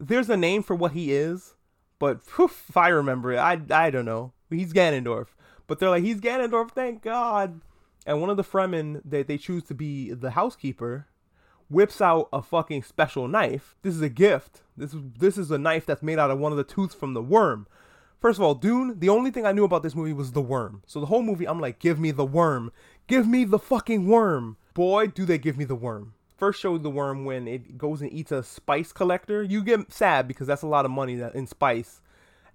There's 0.00 0.30
a 0.30 0.36
name 0.36 0.62
for 0.62 0.74
what 0.74 0.92
he 0.92 1.12
is, 1.12 1.54
but 1.98 2.20
if 2.38 2.76
I 2.76 2.88
remember 2.88 3.32
it, 3.32 3.38
I 3.38 3.60
I 3.70 3.90
don't 3.90 4.04
know. 4.04 4.32
He's 4.50 4.72
Ganondorf, 4.72 5.28
but 5.66 5.78
they're 5.78 5.90
like 5.90 6.04
he's 6.04 6.20
Ganondorf. 6.20 6.70
Thank 6.70 7.02
God. 7.02 7.60
And 8.06 8.20
one 8.20 8.30
of 8.30 8.36
the 8.36 8.44
Fremen 8.44 9.00
that 9.04 9.28
they 9.28 9.38
choose 9.38 9.64
to 9.64 9.74
be 9.74 10.12
the 10.12 10.32
housekeeper 10.32 11.06
whips 11.70 12.00
out 12.00 12.28
a 12.32 12.42
fucking 12.42 12.82
special 12.82 13.26
knife. 13.26 13.74
This 13.82 13.94
is 13.94 14.02
a 14.02 14.08
gift. 14.08 14.62
This 14.76 14.92
is 14.92 15.00
this 15.18 15.38
is 15.38 15.50
a 15.50 15.58
knife 15.58 15.86
that's 15.86 16.02
made 16.02 16.18
out 16.18 16.30
of 16.30 16.38
one 16.38 16.52
of 16.52 16.58
the 16.58 16.64
tooths 16.64 16.94
from 16.94 17.14
the 17.14 17.22
worm. 17.22 17.66
First 18.20 18.38
of 18.38 18.44
all, 18.44 18.54
Dune, 18.54 18.98
the 19.00 19.10
only 19.10 19.30
thing 19.30 19.44
I 19.44 19.52
knew 19.52 19.64
about 19.64 19.82
this 19.82 19.94
movie 19.94 20.14
was 20.14 20.32
the 20.32 20.40
worm. 20.40 20.82
So 20.86 20.98
the 20.98 21.06
whole 21.06 21.22
movie, 21.22 21.46
I'm 21.46 21.60
like, 21.60 21.78
give 21.78 22.00
me 22.00 22.10
the 22.10 22.24
worm. 22.24 22.72
Give 23.06 23.28
me 23.28 23.44
the 23.44 23.58
fucking 23.58 24.06
worm. 24.06 24.56
Boy, 24.72 25.08
do 25.08 25.26
they 25.26 25.36
give 25.36 25.58
me 25.58 25.66
the 25.66 25.74
worm 25.74 26.14
first 26.44 26.60
showed 26.60 26.82
the 26.82 26.90
worm 26.90 27.24
when 27.24 27.48
it 27.48 27.78
goes 27.78 28.02
and 28.02 28.12
eats 28.12 28.30
a 28.30 28.42
spice 28.42 28.92
collector, 28.92 29.42
you 29.42 29.64
get 29.64 29.90
sad 29.90 30.28
because 30.28 30.46
that's 30.46 30.60
a 30.60 30.66
lot 30.66 30.84
of 30.84 30.90
money 30.90 31.14
that 31.14 31.34
in 31.34 31.46
spice. 31.46 32.02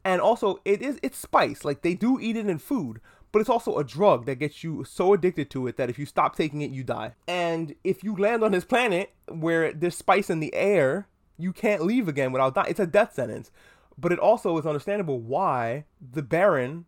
And 0.06 0.22
also, 0.22 0.60
it 0.64 0.84
is 0.84 1.00
it's 1.02 1.18
spice. 1.18 1.66
Like 1.66 1.82
they 1.82 1.96
do 1.96 2.20
eat 2.22 2.38
it 2.38 2.46
in 2.46 2.60
food, 2.60 3.02
but 3.32 3.40
it's 3.40 3.50
also 3.50 3.80
a 3.80 3.84
drug 3.84 4.28
that 4.28 4.36
gets 4.36 4.64
you 4.64 4.84
so 4.84 5.14
addicted 5.16 5.50
to 5.50 5.66
it 5.66 5.76
that 5.78 5.90
if 5.90 5.98
you 5.98 6.06
stop 6.06 6.36
taking 6.36 6.62
it, 6.62 6.70
you 6.70 6.84
die. 6.84 7.16
And 7.28 7.74
if 7.84 8.04
you 8.04 8.16
land 8.16 8.44
on 8.44 8.52
this 8.52 8.64
planet 8.64 9.12
where 9.28 9.74
there's 9.74 9.98
spice 9.98 10.30
in 10.30 10.40
the 10.40 10.54
air, 10.54 11.08
you 11.40 11.52
can't 11.52 11.82
leave 11.84 12.08
again 12.08 12.32
without 12.32 12.54
dying. 12.54 12.70
It's 12.70 12.80
a 12.80 12.86
death 12.86 13.16
sentence. 13.16 13.50
But 13.98 14.12
it 14.12 14.20
also 14.20 14.56
is 14.60 14.68
understandable 14.68 15.20
why 15.20 15.86
the 16.00 16.22
Baron 16.22 16.86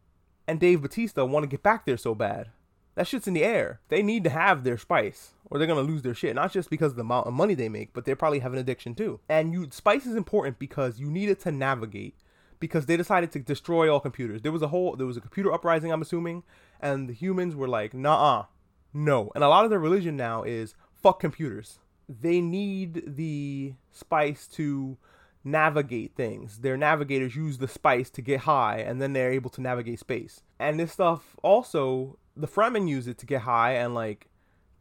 and 0.47 0.59
Dave 0.59 0.83
Batista 0.83 1.25
want 1.25 1.45
to 1.45 1.47
get 1.47 1.63
back 1.63 1.87
there 1.87 1.97
so 1.97 2.13
bad. 2.13 2.49
That 2.95 3.07
shit's 3.07 3.27
in 3.27 3.33
the 3.33 3.43
air. 3.43 3.79
They 3.89 4.03
need 4.03 4.23
to 4.25 4.29
have 4.29 4.63
their 4.63 4.77
spice 4.77 5.31
or 5.45 5.57
they're 5.57 5.67
gonna 5.67 5.81
lose 5.81 6.01
their 6.01 6.13
shit. 6.13 6.35
Not 6.35 6.51
just 6.51 6.69
because 6.69 6.91
of 6.91 6.95
the 6.95 7.01
amount 7.01 7.27
of 7.27 7.33
money 7.33 7.53
they 7.53 7.69
make, 7.69 7.93
but 7.93 8.05
they 8.05 8.15
probably 8.15 8.39
have 8.39 8.53
an 8.53 8.59
addiction 8.59 8.95
too. 8.95 9.19
And 9.29 9.53
you 9.53 9.67
spice 9.71 10.05
is 10.05 10.15
important 10.15 10.59
because 10.59 10.99
you 10.99 11.09
need 11.09 11.29
it 11.29 11.39
to 11.41 11.51
navigate. 11.51 12.15
Because 12.59 12.85
they 12.85 12.95
decided 12.95 13.31
to 13.31 13.39
destroy 13.39 13.91
all 13.91 13.99
computers. 13.99 14.43
There 14.43 14.51
was 14.51 14.61
a 14.61 14.67
whole 14.67 14.95
there 14.95 15.07
was 15.07 15.17
a 15.17 15.21
computer 15.21 15.51
uprising, 15.51 15.91
I'm 15.91 16.01
assuming, 16.01 16.43
and 16.79 17.09
the 17.09 17.13
humans 17.13 17.55
were 17.55 17.67
like, 17.67 17.93
nah 17.93 18.45
no. 18.93 19.31
And 19.35 19.43
a 19.43 19.49
lot 19.49 19.63
of 19.63 19.69
their 19.69 19.79
religion 19.79 20.15
now 20.15 20.43
is 20.43 20.75
fuck 20.93 21.19
computers. 21.19 21.79
They 22.07 22.41
need 22.41 23.15
the 23.15 23.73
spice 23.91 24.47
to 24.49 24.97
navigate 25.43 26.15
things. 26.15 26.59
Their 26.59 26.77
navigators 26.77 27.35
use 27.35 27.57
the 27.57 27.67
spice 27.67 28.09
to 28.11 28.21
get 28.21 28.41
high, 28.41 28.77
and 28.77 29.01
then 29.01 29.13
they're 29.13 29.31
able 29.31 29.49
to 29.51 29.61
navigate 29.61 29.99
space. 29.99 30.43
And 30.59 30.79
this 30.79 30.91
stuff 30.91 31.35
also 31.41 32.17
the 32.35 32.47
Fremen 32.47 32.87
use 32.87 33.07
it 33.07 33.17
to 33.19 33.25
get 33.25 33.41
high 33.41 33.73
and 33.73 33.93
like 33.93 34.27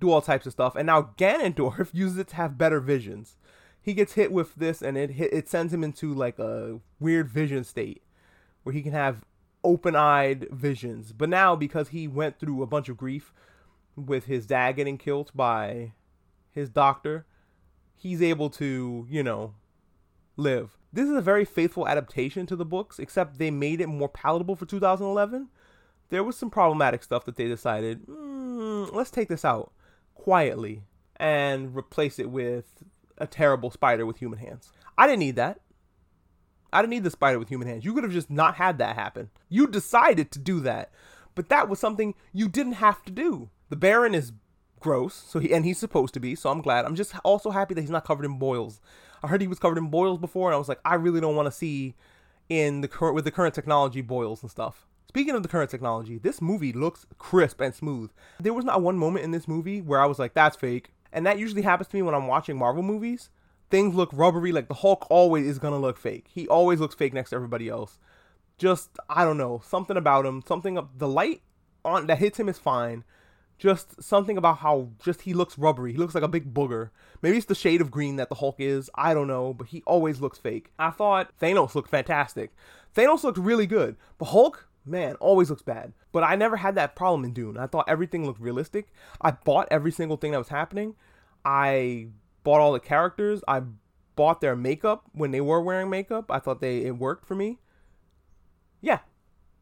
do 0.00 0.11
all 0.11 0.23
types 0.23 0.47
of 0.47 0.52
stuff, 0.52 0.76
and 0.76 0.87
now 0.87 1.11
Ganondorf 1.19 1.90
uses 1.95 2.19
it 2.19 2.28
to 2.28 2.37
have 2.37 2.59
better 2.59 2.80
visions. 2.80 3.37
He 3.83 3.95
gets 3.95 4.12
hit 4.12 4.30
with 4.33 4.54
this, 4.54 4.83
and 4.83 4.97
it 4.97 5.12
hit, 5.12 5.33
it 5.33 5.49
sends 5.49 5.73
him 5.73 5.85
into 5.85 6.12
like 6.12 6.38
a 6.38 6.80
weird 6.99 7.28
vision 7.28 7.64
state 7.64 8.02
where 8.62 8.75
he 8.75 8.83
can 8.83 8.92
have 8.92 9.25
open-eyed 9.64 10.49
visions. 10.50 11.12
But 11.12 11.28
now, 11.28 11.57
because 11.57 11.88
he 11.88 12.09
went 12.09 12.38
through 12.38 12.62
a 12.62 12.66
bunch 12.66 12.88
of 12.88 12.97
grief 12.97 13.33
with 13.97 14.26
his 14.26 14.47
dad 14.47 14.76
getting 14.76 14.99
killed 14.99 15.30
by 15.35 15.92
his 16.50 16.71
doctor, 16.71 17.26
he's 17.97 18.23
able 18.23 18.50
to, 18.50 19.07
you 19.11 19.23
know, 19.23 19.54
live. 20.37 20.76
This 20.92 21.09
is 21.09 21.16
a 21.16 21.23
very 21.23 21.45
faithful 21.45 21.87
adaptation 21.87 22.47
to 22.47 22.57
the 22.57 22.64
books, 22.64 22.99
except 22.99 23.38
they 23.38 23.50
made 23.50 23.80
it 23.80 23.87
more 23.87 24.09
palatable 24.09 24.57
for 24.57 24.66
2011. 24.66 25.49
There 26.11 26.25
was 26.25 26.37
some 26.37 26.50
problematic 26.50 27.02
stuff 27.02 27.25
that 27.25 27.37
they 27.37 27.49
decided, 27.49 28.07
mm, 28.07 28.93
let's 28.93 29.11
take 29.11 29.29
this 29.29 29.45
out 29.45 29.73
quietly 30.14 30.83
and 31.17 31.75
replace 31.75 32.19
it 32.19 32.31
with 32.31 32.83
a 33.19 33.26
terrible 33.26 33.71
spider 33.71 34.05
with 34.05 34.19
human 34.19 34.38
hands. 34.38 34.73
I 34.99 35.07
didn't 35.07 35.21
need 35.21 35.37
that. 35.37 35.61
I 36.73 36.83
didn't 36.83 36.90
need 36.90 37.05
the 37.05 37.11
spider 37.11 37.38
with 37.38 37.49
human 37.49 37.69
hands. 37.69 37.85
You 37.85 37.95
could 37.95 38.05
have 38.05 38.12
just 38.12 38.31
not 38.31 38.57
had 38.57 38.79
that 38.79 38.97
happen. 38.97 39.31
You 39.49 39.67
decided 39.67 40.31
to 40.33 40.38
do 40.38 40.61
that. 40.61 40.90
But 41.35 41.49
that 41.49 41.69
was 41.69 41.79
something 41.79 42.14
you 42.33 42.49
didn't 42.49 42.75
have 42.75 43.05
to 43.05 43.12
do. 43.12 43.50
The 43.69 43.76
Baron 43.76 44.14
is 44.14 44.33
gross, 44.81 45.14
so 45.14 45.38
he 45.38 45.52
and 45.52 45.64
he's 45.64 45.79
supposed 45.79 46.14
to 46.14 46.21
be, 46.21 46.35
so 46.35 46.50
I'm 46.50 46.62
glad. 46.62 46.85
I'm 46.85 46.97
just 46.97 47.14
also 47.25 47.50
happy 47.50 47.75
that 47.75 47.81
he's 47.81 47.90
not 47.90 48.05
covered 48.05 48.25
in 48.25 48.38
boils. 48.38 48.81
I 49.23 49.29
heard 49.29 49.40
he 49.40 49.47
was 49.47 49.59
covered 49.59 49.79
in 49.79 49.88
boils 49.90 50.19
before, 50.19 50.49
and 50.49 50.55
I 50.55 50.59
was 50.59 50.69
like, 50.69 50.81
I 50.85 50.95
really 50.95 51.21
don't 51.21 51.37
want 51.37 51.47
to 51.47 51.52
see 51.52 51.95
in 52.49 52.81
the 52.81 52.88
current 52.88 53.14
with 53.14 53.25
the 53.25 53.31
current 53.31 53.55
technology 53.55 54.00
boils 54.00 54.43
and 54.43 54.50
stuff. 54.50 54.87
Speaking 55.11 55.35
of 55.35 55.43
the 55.43 55.49
current 55.49 55.73
technology, 55.73 56.19
this 56.19 56.40
movie 56.40 56.73
looks 56.73 57.05
crisp 57.19 57.61
and 57.61 57.75
smooth. 57.75 58.12
There 58.38 58.55
was 58.55 58.64
not 58.64 58.81
one 58.81 58.97
moment 58.97 59.25
in 59.25 59.33
this 59.33 59.49
movie 59.49 59.81
where 59.81 60.00
I 60.00 60.07
was 60.07 60.21
like, 60.21 60.35
that's 60.35 60.57
fake. 60.57 60.93
And 61.12 61.26
that 61.26 61.37
usually 61.37 61.62
happens 61.62 61.88
to 61.88 61.97
me 61.97 62.02
when 62.02 62.14
I'm 62.14 62.29
watching 62.29 62.57
Marvel 62.57 62.85
movies. 62.85 63.29
Things 63.71 63.97
look 63.97 64.11
rubbery, 64.12 64.52
like 64.52 64.69
the 64.69 64.75
Hulk 64.75 65.09
always 65.11 65.49
is 65.49 65.59
gonna 65.59 65.81
look 65.81 65.99
fake. 65.99 66.26
He 66.33 66.47
always 66.47 66.79
looks 66.79 66.95
fake 66.95 67.12
next 67.12 67.31
to 67.31 67.37
everybody 67.37 67.69
else. 67.69 67.99
Just 68.57 68.90
I 69.09 69.25
don't 69.25 69.37
know, 69.37 69.61
something 69.64 69.97
about 69.97 70.26
him, 70.26 70.45
something 70.47 70.79
of 70.79 71.00
the 71.00 71.09
light 71.09 71.43
on 71.85 72.07
that 72.07 72.19
hits 72.19 72.38
him 72.38 72.49
is 72.49 72.61
fine 72.61 73.02
just 73.61 74.02
something 74.02 74.38
about 74.38 74.59
how 74.59 74.88
just 75.05 75.23
he 75.23 75.35
looks 75.35 75.59
rubbery. 75.59 75.93
He 75.93 75.99
looks 75.99 76.14
like 76.14 76.25
a 76.25 76.29
big 76.29 76.55
booger. 76.55 76.88
Maybe 77.21 77.37
it's 77.37 77.47
the 77.47 77.55
shade 77.55 77.83
of 77.83 77.90
green 77.90 78.17
that 78.17 78.31
the 78.31 78.37
Hulk 78.37 78.57
is. 78.59 78.90
I 78.95 79.12
don't 79.12 79.29
know, 79.29 79.52
but 79.52 79.69
he 79.69 79.83
always 79.87 80.21
looks 80.21 80.38
fake. 80.38 80.73
I 80.79 80.88
thought 80.90 81.31
Thanos 81.38 81.75
looked 81.75 81.90
fantastic. 81.90 82.52
Thanos 82.97 83.23
looked 83.23 83.37
really 83.37 83.67
good. 83.67 83.97
But 84.17 84.26
Hulk, 84.26 84.67
man, 84.85 85.15
always 85.17 85.51
looks 85.51 85.63
bad. 85.63 85.93
But 86.13 86.25
I 86.25 86.37
never 86.37 86.57
had 86.57 86.75
that 86.75 86.97
problem 86.97 87.25
in 87.25 87.33
Dune. 87.33 87.57
I 87.57 87.67
thought 87.67 87.89
everything 87.89 88.27
looked 88.27 88.41
realistic. 88.41 88.93
I 89.21 89.33
bought 89.33 89.69
every 89.71 89.93
single 89.93 90.17
thing 90.17 90.33
that 90.33 90.39
was 90.39 90.49
happening. 90.49 90.95
I 91.45 92.09
bought 92.43 92.61
all 92.61 92.73
the 92.73 92.81
characters. 92.81 93.43
I 93.47 93.63
bought 94.17 94.41
their 94.41 94.57
makeup 94.57 95.05
when 95.13 95.31
they 95.31 95.41
were 95.41 95.61
wearing 95.61 95.91
makeup. 95.91 96.31
I 96.31 96.39
thought 96.39 96.61
they 96.61 96.81
it 96.81 96.99
worked 96.99 97.27
for 97.27 97.35
me. 97.35 97.59
Yeah. 98.81 99.01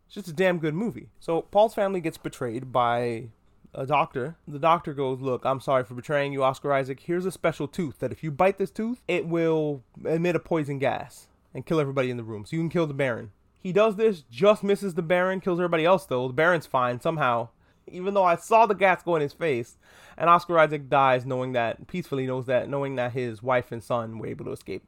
It's 0.06 0.14
just 0.14 0.28
a 0.28 0.32
damn 0.32 0.58
good 0.58 0.74
movie. 0.74 1.10
So 1.20 1.42
Paul's 1.42 1.74
family 1.74 2.00
gets 2.00 2.16
betrayed 2.16 2.72
by 2.72 3.28
a 3.74 3.84
doctor. 3.86 4.36
The 4.46 4.58
doctor 4.58 4.94
goes, 4.94 5.20
Look, 5.20 5.44
I'm 5.44 5.60
sorry 5.60 5.84
for 5.84 5.94
betraying 5.94 6.32
you, 6.32 6.42
Oscar 6.42 6.72
Isaac. 6.72 7.00
Here's 7.00 7.26
a 7.26 7.30
special 7.30 7.68
tooth 7.68 7.98
that 7.98 8.12
if 8.12 8.22
you 8.24 8.30
bite 8.30 8.58
this 8.58 8.70
tooth, 8.70 9.02
it 9.06 9.26
will 9.26 9.82
emit 10.04 10.34
a 10.34 10.40
poison 10.40 10.78
gas 10.78 11.28
and 11.54 11.66
kill 11.66 11.80
everybody 11.80 12.10
in 12.10 12.16
the 12.16 12.24
room. 12.24 12.46
So 12.46 12.56
you 12.56 12.62
can 12.62 12.70
kill 12.70 12.86
the 12.86 12.94
Baron. 12.94 13.32
He 13.60 13.72
does 13.72 13.96
this, 13.96 14.22
just 14.30 14.62
misses 14.62 14.94
the 14.94 15.02
Baron, 15.02 15.40
kills 15.40 15.58
everybody 15.58 15.84
else 15.84 16.06
though. 16.06 16.28
The 16.28 16.34
Baron's 16.34 16.66
fine 16.66 17.00
somehow. 17.00 17.48
Even 17.90 18.14
though 18.14 18.24
I 18.24 18.36
saw 18.36 18.66
the 18.66 18.74
gas 18.74 19.02
go 19.02 19.16
in 19.16 19.22
his 19.22 19.32
face. 19.32 19.78
And 20.16 20.28
Oscar 20.28 20.58
Isaac 20.58 20.88
dies 20.88 21.24
knowing 21.24 21.52
that, 21.52 21.86
peacefully 21.86 22.26
knows 22.26 22.46
that, 22.46 22.68
knowing 22.68 22.96
that 22.96 23.12
his 23.12 23.42
wife 23.42 23.72
and 23.72 23.82
son 23.82 24.18
were 24.18 24.26
able 24.26 24.44
to 24.46 24.52
escape. 24.52 24.84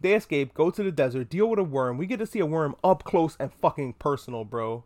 They 0.00 0.14
escape, 0.14 0.52
go 0.52 0.70
to 0.70 0.82
the 0.82 0.92
desert, 0.92 1.30
deal 1.30 1.48
with 1.48 1.58
a 1.58 1.64
worm. 1.64 1.96
We 1.96 2.06
get 2.06 2.18
to 2.18 2.26
see 2.26 2.40
a 2.40 2.46
worm 2.46 2.76
up 2.84 3.04
close 3.04 3.36
and 3.40 3.52
fucking 3.52 3.94
personal, 3.94 4.44
bro. 4.44 4.84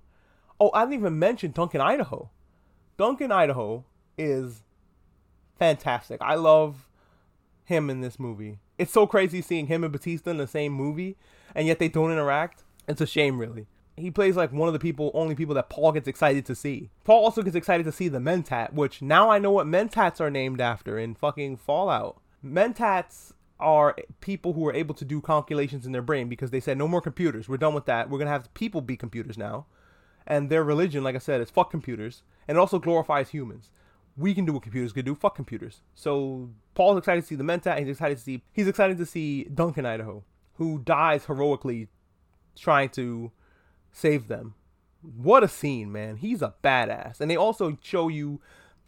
Oh, 0.61 0.71
I 0.73 0.83
didn't 0.83 1.00
even 1.00 1.19
mention 1.19 1.50
Duncan, 1.50 1.81
Idaho. 1.81 2.31
Duncan 2.97 3.33
Idaho 3.33 3.85
is 4.17 4.62
fantastic. 5.59 6.21
I 6.21 6.35
love 6.35 6.87
him 7.65 7.91
in 7.91 8.03
this 8.03 8.21
movie. 8.21 8.59
It's 8.79 8.93
so 8.93 9.07
crazy 9.07 9.43
seeing 9.43 9.67
him 9.67 9.83
and 9.83 9.93
Batista 9.93 10.31
in 10.31 10.37
the 10.37 10.47
same 10.47 10.73
movie, 10.73 11.17
and 11.55 11.67
yet 11.67 11.79
they 11.79 11.89
don't 11.89 12.12
interact. 12.12 12.65
It's 12.90 13.00
a 13.00 13.06
shame, 13.06 13.38
really. 13.38 13.66
He 13.97 14.11
plays 14.11 14.37
like 14.37 14.52
one 14.52 14.68
of 14.68 14.73
the 14.73 14.78
people, 14.78 15.11
only 15.14 15.35
people 15.35 15.54
that 15.54 15.68
Paul 15.68 15.92
gets 15.92 16.09
excited 16.09 16.47
to 16.47 16.54
see. 16.54 16.90
Paul 17.04 17.25
also 17.25 17.42
gets 17.42 17.56
excited 17.56 17.85
to 17.85 17.92
see 17.92 18.09
the 18.09 18.18
Mentat, 18.18 18.73
which 18.73 19.02
now 19.02 19.30
I 19.30 19.38
know 19.38 19.50
what 19.50 19.66
Mentats 19.66 20.20
are 20.20 20.30
named 20.30 20.61
after 20.61 20.99
in 20.99 21.14
fucking 21.14 21.59
Fallout. 21.59 22.20
Mentats 22.44 23.32
are 23.59 23.94
people 24.20 24.54
who 24.54 24.66
are 24.66 24.75
able 24.75 24.94
to 24.94 25.04
do 25.04 25.20
calculations 25.20 25.85
in 25.85 25.92
their 25.92 26.00
brain 26.00 26.28
because 26.28 26.50
they 26.50 26.61
said 26.61 26.78
no 26.78 26.88
more 26.88 27.02
computers. 27.02 27.49
We're 27.49 27.59
done 27.59 27.75
with 27.75 27.85
that. 27.87 28.09
We're 28.09 28.18
gonna 28.18 28.30
have 28.30 28.52
people 28.54 28.80
be 28.80 28.97
computers 28.97 29.37
now 29.37 29.66
and 30.30 30.49
their 30.49 30.62
religion, 30.62 31.02
like 31.02 31.16
I 31.16 31.18
said, 31.18 31.40
is 31.40 31.50
fuck 31.50 31.70
computers, 31.73 32.23
and 32.47 32.56
it 32.56 32.61
also 32.61 32.78
glorifies 32.78 33.30
humans. 33.30 33.70
We 34.16 34.32
can 34.32 34.44
do 34.44 34.52
what 34.52 34.62
computers 34.62 34.92
can 34.92 35.04
do. 35.04 35.14
Fuck 35.14 35.35
computers. 35.35 35.82
So 35.94 36.50
Paul's 36.75 36.99
excited 36.99 37.23
to 37.23 37.26
see 37.26 37.35
the 37.35 37.44
Mentat. 37.44 37.78
He's 37.80 37.88
excited 37.88 38.18
to 38.18 38.23
see. 38.23 38.42
He's 38.52 38.68
excited 38.68 38.97
to 38.99 39.06
see 39.06 39.44
Duncan 39.44 39.87
Idaho, 39.87 40.23
who 40.54 40.78
dies 40.78 41.25
heroically, 41.25 41.88
trying 42.61 42.90
to 42.90 43.33
save 43.93 44.29
them. 44.29 44.55
What 45.02 45.43
a 45.43 45.49
scene, 45.49 45.90
man! 45.90 46.17
He's 46.17 46.43
a 46.43 46.55
badass, 46.62 47.21
and 47.21 47.31
they 47.31 47.37
also 47.37 47.79
show 47.83 48.09
you 48.09 48.40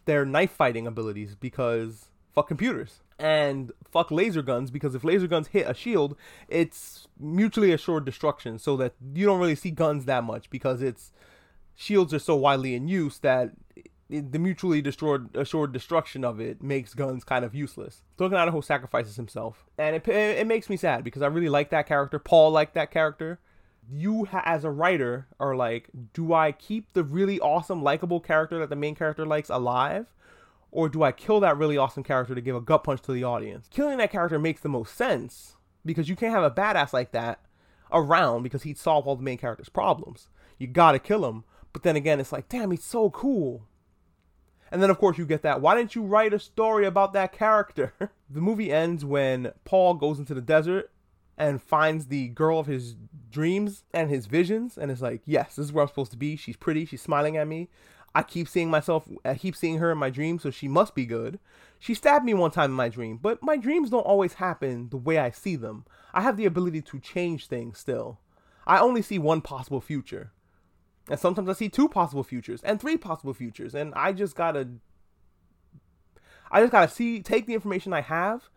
their 0.05 0.25
knife 0.25 0.51
fighting 0.51 0.85
abilities 0.85 1.35
because 1.35 2.09
fuck 2.33 2.47
computers 2.47 3.01
and 3.19 3.71
fuck 3.89 4.11
laser 4.11 4.41
guns 4.41 4.71
because 4.71 4.95
if 4.95 5.03
laser 5.03 5.27
guns 5.27 5.47
hit 5.47 5.67
a 5.67 5.73
shield, 5.73 6.15
it's 6.47 7.07
mutually 7.19 7.71
assured 7.71 8.05
destruction. 8.05 8.59
So 8.59 8.75
that 8.77 8.93
you 9.13 9.25
don't 9.25 9.39
really 9.39 9.55
see 9.55 9.71
guns 9.71 10.05
that 10.05 10.23
much 10.23 10.49
because 10.49 10.81
it's 10.81 11.11
shields 11.75 12.13
are 12.13 12.19
so 12.19 12.35
widely 12.35 12.75
in 12.75 12.87
use 12.87 13.17
that 13.19 13.51
the 14.09 14.37
mutually 14.37 14.81
destroyed 14.81 15.35
assured 15.35 15.71
destruction 15.71 16.23
of 16.23 16.39
it 16.39 16.61
makes 16.61 16.93
guns 16.93 17.23
kind 17.23 17.43
of 17.43 17.55
useless. 17.55 18.03
Duncan 18.17 18.37
Idaho 18.37 18.61
sacrifices 18.61 19.15
himself, 19.15 19.65
and 19.77 19.95
it 19.95 20.07
it 20.07 20.47
makes 20.47 20.69
me 20.69 20.77
sad 20.77 21.03
because 21.03 21.21
I 21.21 21.27
really 21.27 21.49
like 21.49 21.69
that 21.71 21.87
character. 21.87 22.19
Paul 22.19 22.51
liked 22.51 22.75
that 22.75 22.91
character. 22.91 23.39
You 23.89 24.25
ha- 24.25 24.43
as 24.45 24.63
a 24.63 24.71
writer 24.71 25.27
are 25.39 25.55
like, 25.55 25.89
do 26.13 26.33
I 26.33 26.51
keep 26.51 26.93
the 26.93 27.03
really 27.03 27.39
awesome, 27.39 27.83
likable 27.83 28.19
character 28.19 28.59
that 28.59 28.69
the 28.69 28.75
main 28.75 28.95
character 28.95 29.25
likes 29.25 29.49
alive, 29.49 30.07
or 30.71 30.89
do 30.89 31.03
I 31.03 31.11
kill 31.11 31.39
that 31.41 31.57
really 31.57 31.77
awesome 31.77 32.03
character 32.03 32.33
to 32.33 32.41
give 32.41 32.55
a 32.55 32.61
gut 32.61 32.83
punch 32.83 33.01
to 33.03 33.13
the 33.13 33.23
audience? 33.23 33.67
Killing 33.69 33.97
that 33.97 34.11
character 34.11 34.39
makes 34.39 34.61
the 34.61 34.69
most 34.69 34.95
sense 34.95 35.57
because 35.85 36.09
you 36.09 36.15
can't 36.15 36.33
have 36.33 36.43
a 36.43 36.51
badass 36.51 36.93
like 36.93 37.11
that 37.11 37.41
around 37.91 38.43
because 38.43 38.63
he'd 38.63 38.77
solve 38.77 39.07
all 39.07 39.15
the 39.15 39.23
main 39.23 39.37
character's 39.37 39.69
problems. 39.69 40.29
You 40.57 40.67
gotta 40.67 40.99
kill 40.99 41.25
him 41.25 41.43
but 41.73 41.81
then 41.81 41.95
again, 41.95 42.19
it's 42.19 42.31
like, 42.31 42.47
damn, 42.47 42.71
he's 42.71 42.83
so 42.83 43.09
cool. 43.09 43.67
And 44.71 44.81
then, 44.81 44.89
of 44.89 44.99
course, 44.99 45.17
you 45.17 45.25
get 45.25 45.41
that. 45.41 45.59
Why 45.59 45.75
didn't 45.75 45.95
you 45.95 46.03
write 46.03 46.33
a 46.33 46.39
story 46.39 46.85
about 46.85 47.13
that 47.13 47.33
character? 47.33 47.93
the 48.29 48.41
movie 48.41 48.71
ends 48.71 49.03
when 49.03 49.51
Paul 49.65 49.95
goes 49.95 50.19
into 50.19 50.33
the 50.33 50.41
desert 50.41 50.91
and 51.37 51.61
finds 51.61 52.07
the 52.07 52.29
girl 52.29 52.59
of 52.59 52.67
his 52.67 52.95
dreams 53.29 53.83
and 53.93 54.09
his 54.09 54.27
visions, 54.27 54.77
and 54.77 54.91
is 54.91 55.01
like, 55.01 55.21
yes, 55.25 55.55
this 55.55 55.65
is 55.65 55.73
where 55.73 55.81
I'm 55.81 55.87
supposed 55.87 56.11
to 56.11 56.17
be. 56.17 56.35
She's 56.35 56.57
pretty. 56.57 56.85
She's 56.85 57.01
smiling 57.01 57.37
at 57.37 57.47
me. 57.47 57.69
I 58.15 58.21
keep 58.21 58.47
seeing 58.47 58.69
myself, 58.69 59.07
I 59.25 59.35
keep 59.35 59.55
seeing 59.55 59.79
her 59.79 59.91
in 59.91 59.97
my 59.97 60.11
dreams, 60.11 60.43
so 60.43 60.51
she 60.51 60.67
must 60.67 60.93
be 60.93 61.05
good. 61.05 61.39
She 61.79 61.95
stabbed 61.95 62.25
me 62.25 62.33
one 62.33 62.51
time 62.51 62.69
in 62.69 62.75
my 62.77 62.89
dream, 62.89 63.17
but 63.17 63.41
my 63.41 63.57
dreams 63.57 63.89
don't 63.89 64.05
always 64.05 64.33
happen 64.33 64.89
the 64.89 64.97
way 64.97 65.17
I 65.17 65.31
see 65.31 65.55
them. 65.55 65.85
I 66.13 66.21
have 66.21 66.37
the 66.37 66.45
ability 66.45 66.83
to 66.83 66.99
change 66.99 67.47
things 67.47 67.79
still. 67.79 68.19
I 68.67 68.79
only 68.79 69.01
see 69.01 69.17
one 69.17 69.41
possible 69.41 69.81
future. 69.81 70.31
And 71.09 71.19
sometimes 71.19 71.49
I 71.49 71.53
see 71.53 71.69
two 71.69 71.89
possible 71.89 72.23
futures 72.23 72.61
and 72.63 72.79
three 72.79 72.97
possible 72.97 73.33
futures. 73.33 73.75
And 73.75 73.93
I 73.95 74.13
just 74.13 74.35
gotta 74.35 74.69
I 76.51 76.61
just 76.61 76.71
gotta 76.71 76.91
see 76.91 77.21
take 77.21 77.45
the 77.45 77.55
information 77.55 77.93
I 77.93 78.01
have 78.01 78.49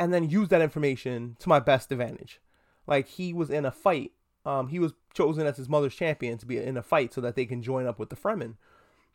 and 0.00 0.12
then 0.12 0.28
use 0.28 0.48
that 0.48 0.62
information 0.62 1.36
to 1.38 1.48
my 1.48 1.60
best 1.60 1.92
advantage. 1.92 2.40
Like 2.86 3.06
he 3.06 3.32
was 3.32 3.50
in 3.50 3.64
a 3.64 3.70
fight. 3.70 4.12
Um, 4.44 4.68
he 4.68 4.80
was 4.80 4.94
chosen 5.14 5.46
as 5.46 5.56
his 5.56 5.68
mother's 5.68 5.94
champion 5.94 6.38
to 6.38 6.46
be 6.46 6.58
in 6.58 6.76
a 6.76 6.82
fight 6.82 7.12
so 7.12 7.20
that 7.20 7.36
they 7.36 7.46
can 7.46 7.62
join 7.62 7.86
up 7.86 7.98
with 7.98 8.08
the 8.08 8.16
Fremen. 8.16 8.54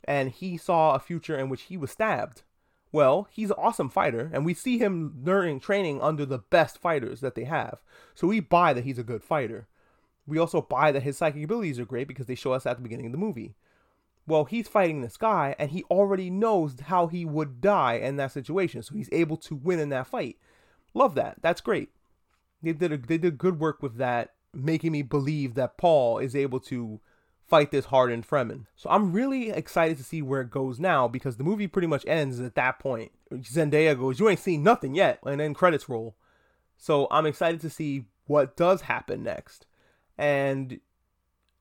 And 0.04 0.30
he 0.32 0.56
saw 0.56 0.94
a 0.94 1.00
future 1.00 1.38
in 1.38 1.50
which 1.50 1.63
he 1.63 1.75
was 1.75 1.92
stabbed. 1.92 2.44
Well, 2.92 3.27
he's 3.32 3.50
an 3.50 3.58
awesome 3.58 3.89
fighter, 3.89 4.30
and 4.32 4.46
we 4.46 4.54
see 4.54 4.77
him 4.77 5.22
learning 5.22 5.60
training 5.60 6.01
under 6.01 6.25
the 6.25 6.38
best 6.38 6.77
fighters 6.77 7.20
that 7.20 7.36
they 7.36 7.44
have. 7.44 7.84
So 8.13 8.27
we 8.27 8.39
buy 8.39 8.72
that 8.72 8.86
he's 8.86 9.00
a 9.00 9.04
good 9.04 9.24
fighter 9.24 9.68
we 10.27 10.38
also 10.39 10.62
buy 10.62 10.92
that 10.92 11.04
his 11.04 11.18
psychic 11.18 11.44
abilities 11.44 11.80
are 11.80 11.86
great 11.86 12.08
because 12.08 12.25
they 12.25 12.36
show 12.36 12.54
us 12.54 12.65
at 12.65 12.77
the 12.77 12.84
beginning 12.84 13.08
of 13.08 13.12
the 13.12 13.18
movie. 13.18 13.56
Well, 14.27 14.46
he's 14.46 14.68
fighting 14.68 15.01
this 15.01 15.18
guy 15.18 15.56
and 15.60 15.70
he 15.70 15.84
already 15.84 16.30
knows 16.30 16.80
how 16.80 17.08
he 17.08 17.25
would 17.25 17.62
die 17.62 17.96
in 17.96 18.15
that 18.15 18.32
situation, 18.32 18.82
so 18.82 18.96
he's 18.96 19.10
able 19.12 19.38
to 19.38 19.56
win 19.56 19.80
in 19.80 19.89
that 19.89 20.08
fight. 20.08 20.38
Love 20.96 21.14
that. 21.16 21.36
That's 21.42 21.62
great. 21.62 21.90
They 22.64 22.74
did 22.74 22.92
a, 22.92 22.98
they 22.98 23.20
did 23.20 23.38
good 23.38 23.60
work 23.60 23.84
with 23.84 23.98
that, 23.98 24.32
making 24.54 24.94
me 24.94 25.04
believe 25.04 25.54
that 25.54 25.78
Paul 25.78 26.18
is 26.18 26.36
able 26.36 26.60
to 26.62 27.00
fight 27.46 27.70
this 27.70 27.86
hardened 27.86 28.28
Fremen. 28.28 28.66
So 28.75 28.90
I'm 28.90 29.12
really 29.12 29.52
excited 29.52 29.98
to 29.98 30.04
see 30.04 30.24
where 30.24 30.42
it 30.42 30.50
goes 30.50 30.80
now 30.80 31.08
because 31.08 31.38
the 31.38 31.44
movie 31.44 31.68
pretty 31.68 31.88
much 31.88 32.06
ends 32.08 32.40
at 32.40 32.56
that 32.56 32.80
point. 32.80 33.12
Zendaya 33.32 33.96
goes, 34.00 34.20
"You 34.20 34.30
ain't 34.30 34.40
seen 34.40 34.64
nothing 34.64 34.96
yet," 34.96 35.20
and 35.24 35.40
then 35.40 35.54
credits 35.54 35.88
roll. 35.88 36.16
So 36.78 37.08
I'm 37.12 37.25
excited 37.28 37.62
to 37.62 37.70
see 37.70 38.06
what 38.25 38.56
does 38.56 38.82
happen 38.82 39.22
next. 39.22 39.68
And 40.18 40.80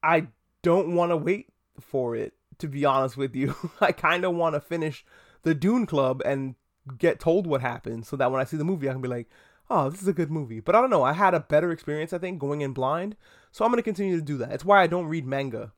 I 0.03 0.29
don't 0.63 0.95
want 0.95 1.11
to 1.11 1.17
wait 1.17 1.53
for 1.81 2.17
it 2.17 2.35
to 2.59 2.69
be 2.69 2.85
honest 2.85 3.17
with 3.17 3.35
you. 3.35 3.55
I 3.81 3.93
kind 3.93 4.25
of 4.25 4.35
want 4.35 4.55
to 4.55 4.61
finish 4.61 5.05
the 5.43 5.55
Dune 5.55 5.87
Club 5.87 6.23
and 6.25 6.55
get 6.99 7.21
told 7.21 7.47
what 7.47 7.61
happened 7.61 8.07
so 8.07 8.17
that 8.17 8.31
when 8.31 8.41
I 8.41 8.45
see 8.45 8.57
the 8.57 8.65
movie 8.65 8.89
I 8.89 8.93
can 8.93 9.01
be 9.01 9.09
like, 9.09 9.29
"Oh, 9.71 9.91
this 9.91 10.03
is 10.03 10.09
a 10.09 10.13
good 10.13 10.31
movie." 10.31 10.61
But 10.61 10.75
I 10.75 10.81
don't 10.81 10.91
know, 10.91 11.03
I 11.03 11.13
had 11.13 11.35
a 11.35 11.41
better 11.41 11.71
experience 11.71 12.13
I 12.13 12.19
think 12.19 12.39
going 12.39 12.61
in 12.61 12.73
blind. 12.73 13.17
So 13.53 13.65
I'm 13.65 13.71
going 13.71 13.79
to 13.79 13.83
continue 13.83 14.17
to 14.17 14.23
do 14.23 14.37
that. 14.39 14.53
It's 14.53 14.65
why 14.65 14.83
I 14.83 14.87
don't 14.87 15.07
read 15.07 15.27
manga 15.27 15.73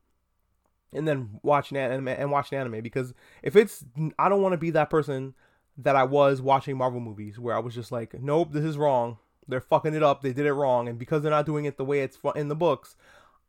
and 0.93 1.07
then 1.07 1.39
watching 1.43 1.77
anime 1.77 2.07
and 2.07 2.31
watching 2.31 2.57
anime 2.57 2.81
because 2.81 3.13
if 3.43 3.55
it's 3.55 3.83
I 4.17 4.29
don't 4.29 4.41
want 4.41 4.53
to 4.53 4.57
be 4.57 4.71
that 4.71 4.89
person 4.89 5.35
that 5.77 5.95
I 5.95 6.03
was 6.03 6.41
watching 6.41 6.77
Marvel 6.77 6.99
movies 6.99 7.39
where 7.39 7.55
I 7.55 7.59
was 7.59 7.75
just 7.75 7.91
like, 7.91 8.19
"Nope, 8.19 8.51
this 8.51 8.65
is 8.65 8.77
wrong. 8.77 9.17
They're 9.47 9.61
fucking 9.61 9.93
it 9.93 10.03
up. 10.03 10.21
They 10.21 10.33
did 10.33 10.45
it 10.45 10.53
wrong." 10.53 10.87
And 10.87 10.97
because 10.97 11.21
they're 11.21 11.31
not 11.31 11.45
doing 11.45 11.65
it 11.65 11.77
the 11.77 11.85
way 11.85 12.01
it's 12.01 12.17
in 12.35 12.47
the 12.47 12.55
books, 12.55 12.95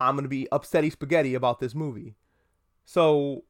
I'm 0.00 0.14
going 0.14 0.24
to 0.24 0.28
be 0.28 0.48
upsetty 0.52 0.92
spaghetti 0.92 1.34
about 1.34 1.58
this 1.58 1.74
movie. 1.74 2.16
So 2.84 3.44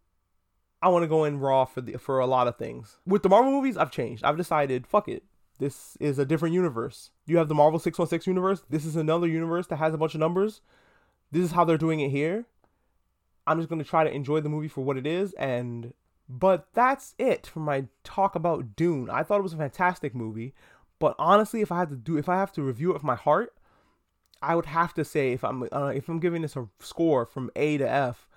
I 0.81 0.89
want 0.89 1.03
to 1.03 1.09
go 1.09 1.25
in 1.25 1.41
raw 1.41 1.65
for 1.65 1.81
the 1.81 1.97
for 1.97 2.19
a 2.21 2.27
lot 2.27 2.49
of 2.49 2.57
things. 2.57 2.99
With 3.07 3.23
the 3.23 3.29
Marvel 3.29 3.53
movies, 3.53 3.77
I've 3.77 3.91
changed. 3.91 4.25
I've 4.25 4.37
decided, 4.37 4.87
fuck 4.87 5.09
it. 5.09 5.25
This 5.59 5.97
is 5.99 6.19
a 6.19 6.25
different 6.25 6.55
universe. 6.55 7.11
You 7.27 7.39
have 7.39 7.49
the 7.49 7.55
Marvel 7.55 7.81
616 7.81 8.31
universe. 8.31 8.63
This 8.71 8.85
is 8.85 8.95
another 8.95 9.27
universe 9.27 9.67
that 9.69 9.77
has 9.77 9.93
a 9.93 9.99
bunch 9.99 10.15
of 10.15 10.21
numbers. 10.21 10.61
This 11.33 11.43
is 11.43 11.53
how 11.53 11.65
they're 11.65 11.77
doing 11.77 12.01
it 12.01 12.11
here. 12.11 12.47
I'm 13.47 13.59
just 13.59 13.69
going 13.69 13.83
to 13.83 13.89
try 13.89 14.05
to 14.05 14.15
enjoy 14.15 14.41
the 14.41 14.49
movie 14.49 14.69
for 14.69 14.83
what 14.83 14.97
it 14.97 15.07
is 15.07 15.33
and 15.35 15.95
but 16.29 16.69
that's 16.75 17.15
it 17.19 17.47
for 17.47 17.61
my 17.61 17.87
talk 18.05 18.35
about 18.35 18.77
Dune. 18.77 19.09
I 19.09 19.23
thought 19.23 19.39
it 19.39 19.45
was 19.45 19.55
a 19.55 19.59
fantastic 19.59 20.15
movie, 20.15 20.55
but 20.99 21.15
honestly, 21.19 21.63
if 21.63 21.73
I 21.73 21.79
had 21.79 21.89
to 21.89 21.97
do 21.97 22.19
if 22.19 22.29
I 22.29 22.37
have 22.37 22.53
to 22.53 22.63
review 22.63 22.91
it 22.91 22.95
with 22.95 23.05
my 23.05 23.15
heart, 23.15 23.55
I 24.43 24.55
would 24.55 24.67
have 24.67 24.93
to 24.95 25.05
say 25.05 25.33
if 25.33 25.43
I'm 25.43 25.67
uh, 25.73 25.93
if 25.95 26.09
I'm 26.09 26.21
giving 26.21 26.43
this 26.43 26.57
a 26.57 26.69
score 26.81 27.25
from 27.25 27.51
A 27.57 27.79
to 27.79 27.89
F, 27.89 28.29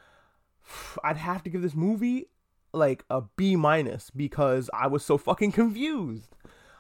I'd 1.04 1.18
have 1.18 1.44
to 1.44 1.50
give 1.50 1.62
this 1.62 1.76
movie 1.76 2.28
like 2.74 3.04
a 3.10 3.24
B 3.36 3.56
minus 3.56 4.10
because 4.10 4.70
I 4.74 4.88
was 4.88 5.04
so 5.04 5.18
fucking 5.18 5.52
confused. 5.52 6.36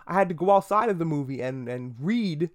I 0.07 0.13
had 0.13 0.29
to 0.29 0.35
go 0.35 0.51
outside 0.51 0.89
of 0.89 0.99
the 0.99 1.05
movie 1.05 1.41
and 1.41 1.67
and 1.67 1.95
read 1.99 2.49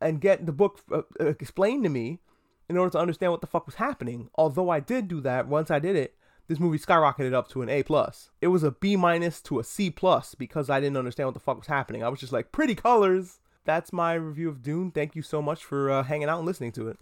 and 0.00 0.20
get 0.20 0.46
the 0.46 0.52
book 0.52 0.80
uh, 0.92 1.02
explained 1.18 1.84
to 1.84 1.90
me 1.90 2.20
in 2.68 2.76
order 2.76 2.90
to 2.90 2.98
understand 2.98 3.32
what 3.32 3.40
the 3.40 3.46
fuck 3.46 3.66
was 3.66 3.76
happening. 3.76 4.30
Although 4.36 4.70
I 4.70 4.80
did 4.80 5.08
do 5.08 5.20
that 5.22 5.48
once 5.48 5.70
I 5.70 5.78
did 5.78 5.96
it, 5.96 6.14
this 6.46 6.60
movie 6.60 6.78
skyrocketed 6.78 7.34
up 7.34 7.48
to 7.50 7.62
an 7.62 7.68
A 7.68 7.82
plus. 7.82 8.30
It 8.40 8.48
was 8.48 8.62
a 8.62 8.70
B 8.70 8.96
minus 8.96 9.40
to 9.42 9.58
a 9.58 9.64
C 9.64 9.90
plus 9.90 10.34
because 10.34 10.70
I 10.70 10.80
didn't 10.80 10.96
understand 10.96 11.26
what 11.26 11.34
the 11.34 11.40
fuck 11.40 11.58
was 11.58 11.66
happening. 11.66 12.02
I 12.02 12.08
was 12.08 12.20
just 12.20 12.32
like, 12.32 12.52
pretty 12.52 12.74
colors. 12.74 13.40
That's 13.64 13.92
my 13.92 14.14
review 14.14 14.48
of 14.48 14.62
Dune. 14.62 14.90
Thank 14.90 15.14
you 15.14 15.22
so 15.22 15.42
much 15.42 15.64
for 15.64 15.90
uh, 15.90 16.02
hanging 16.02 16.28
out 16.28 16.38
and 16.38 16.46
listening 16.46 16.72
to 16.72 16.88
it. 16.88 16.98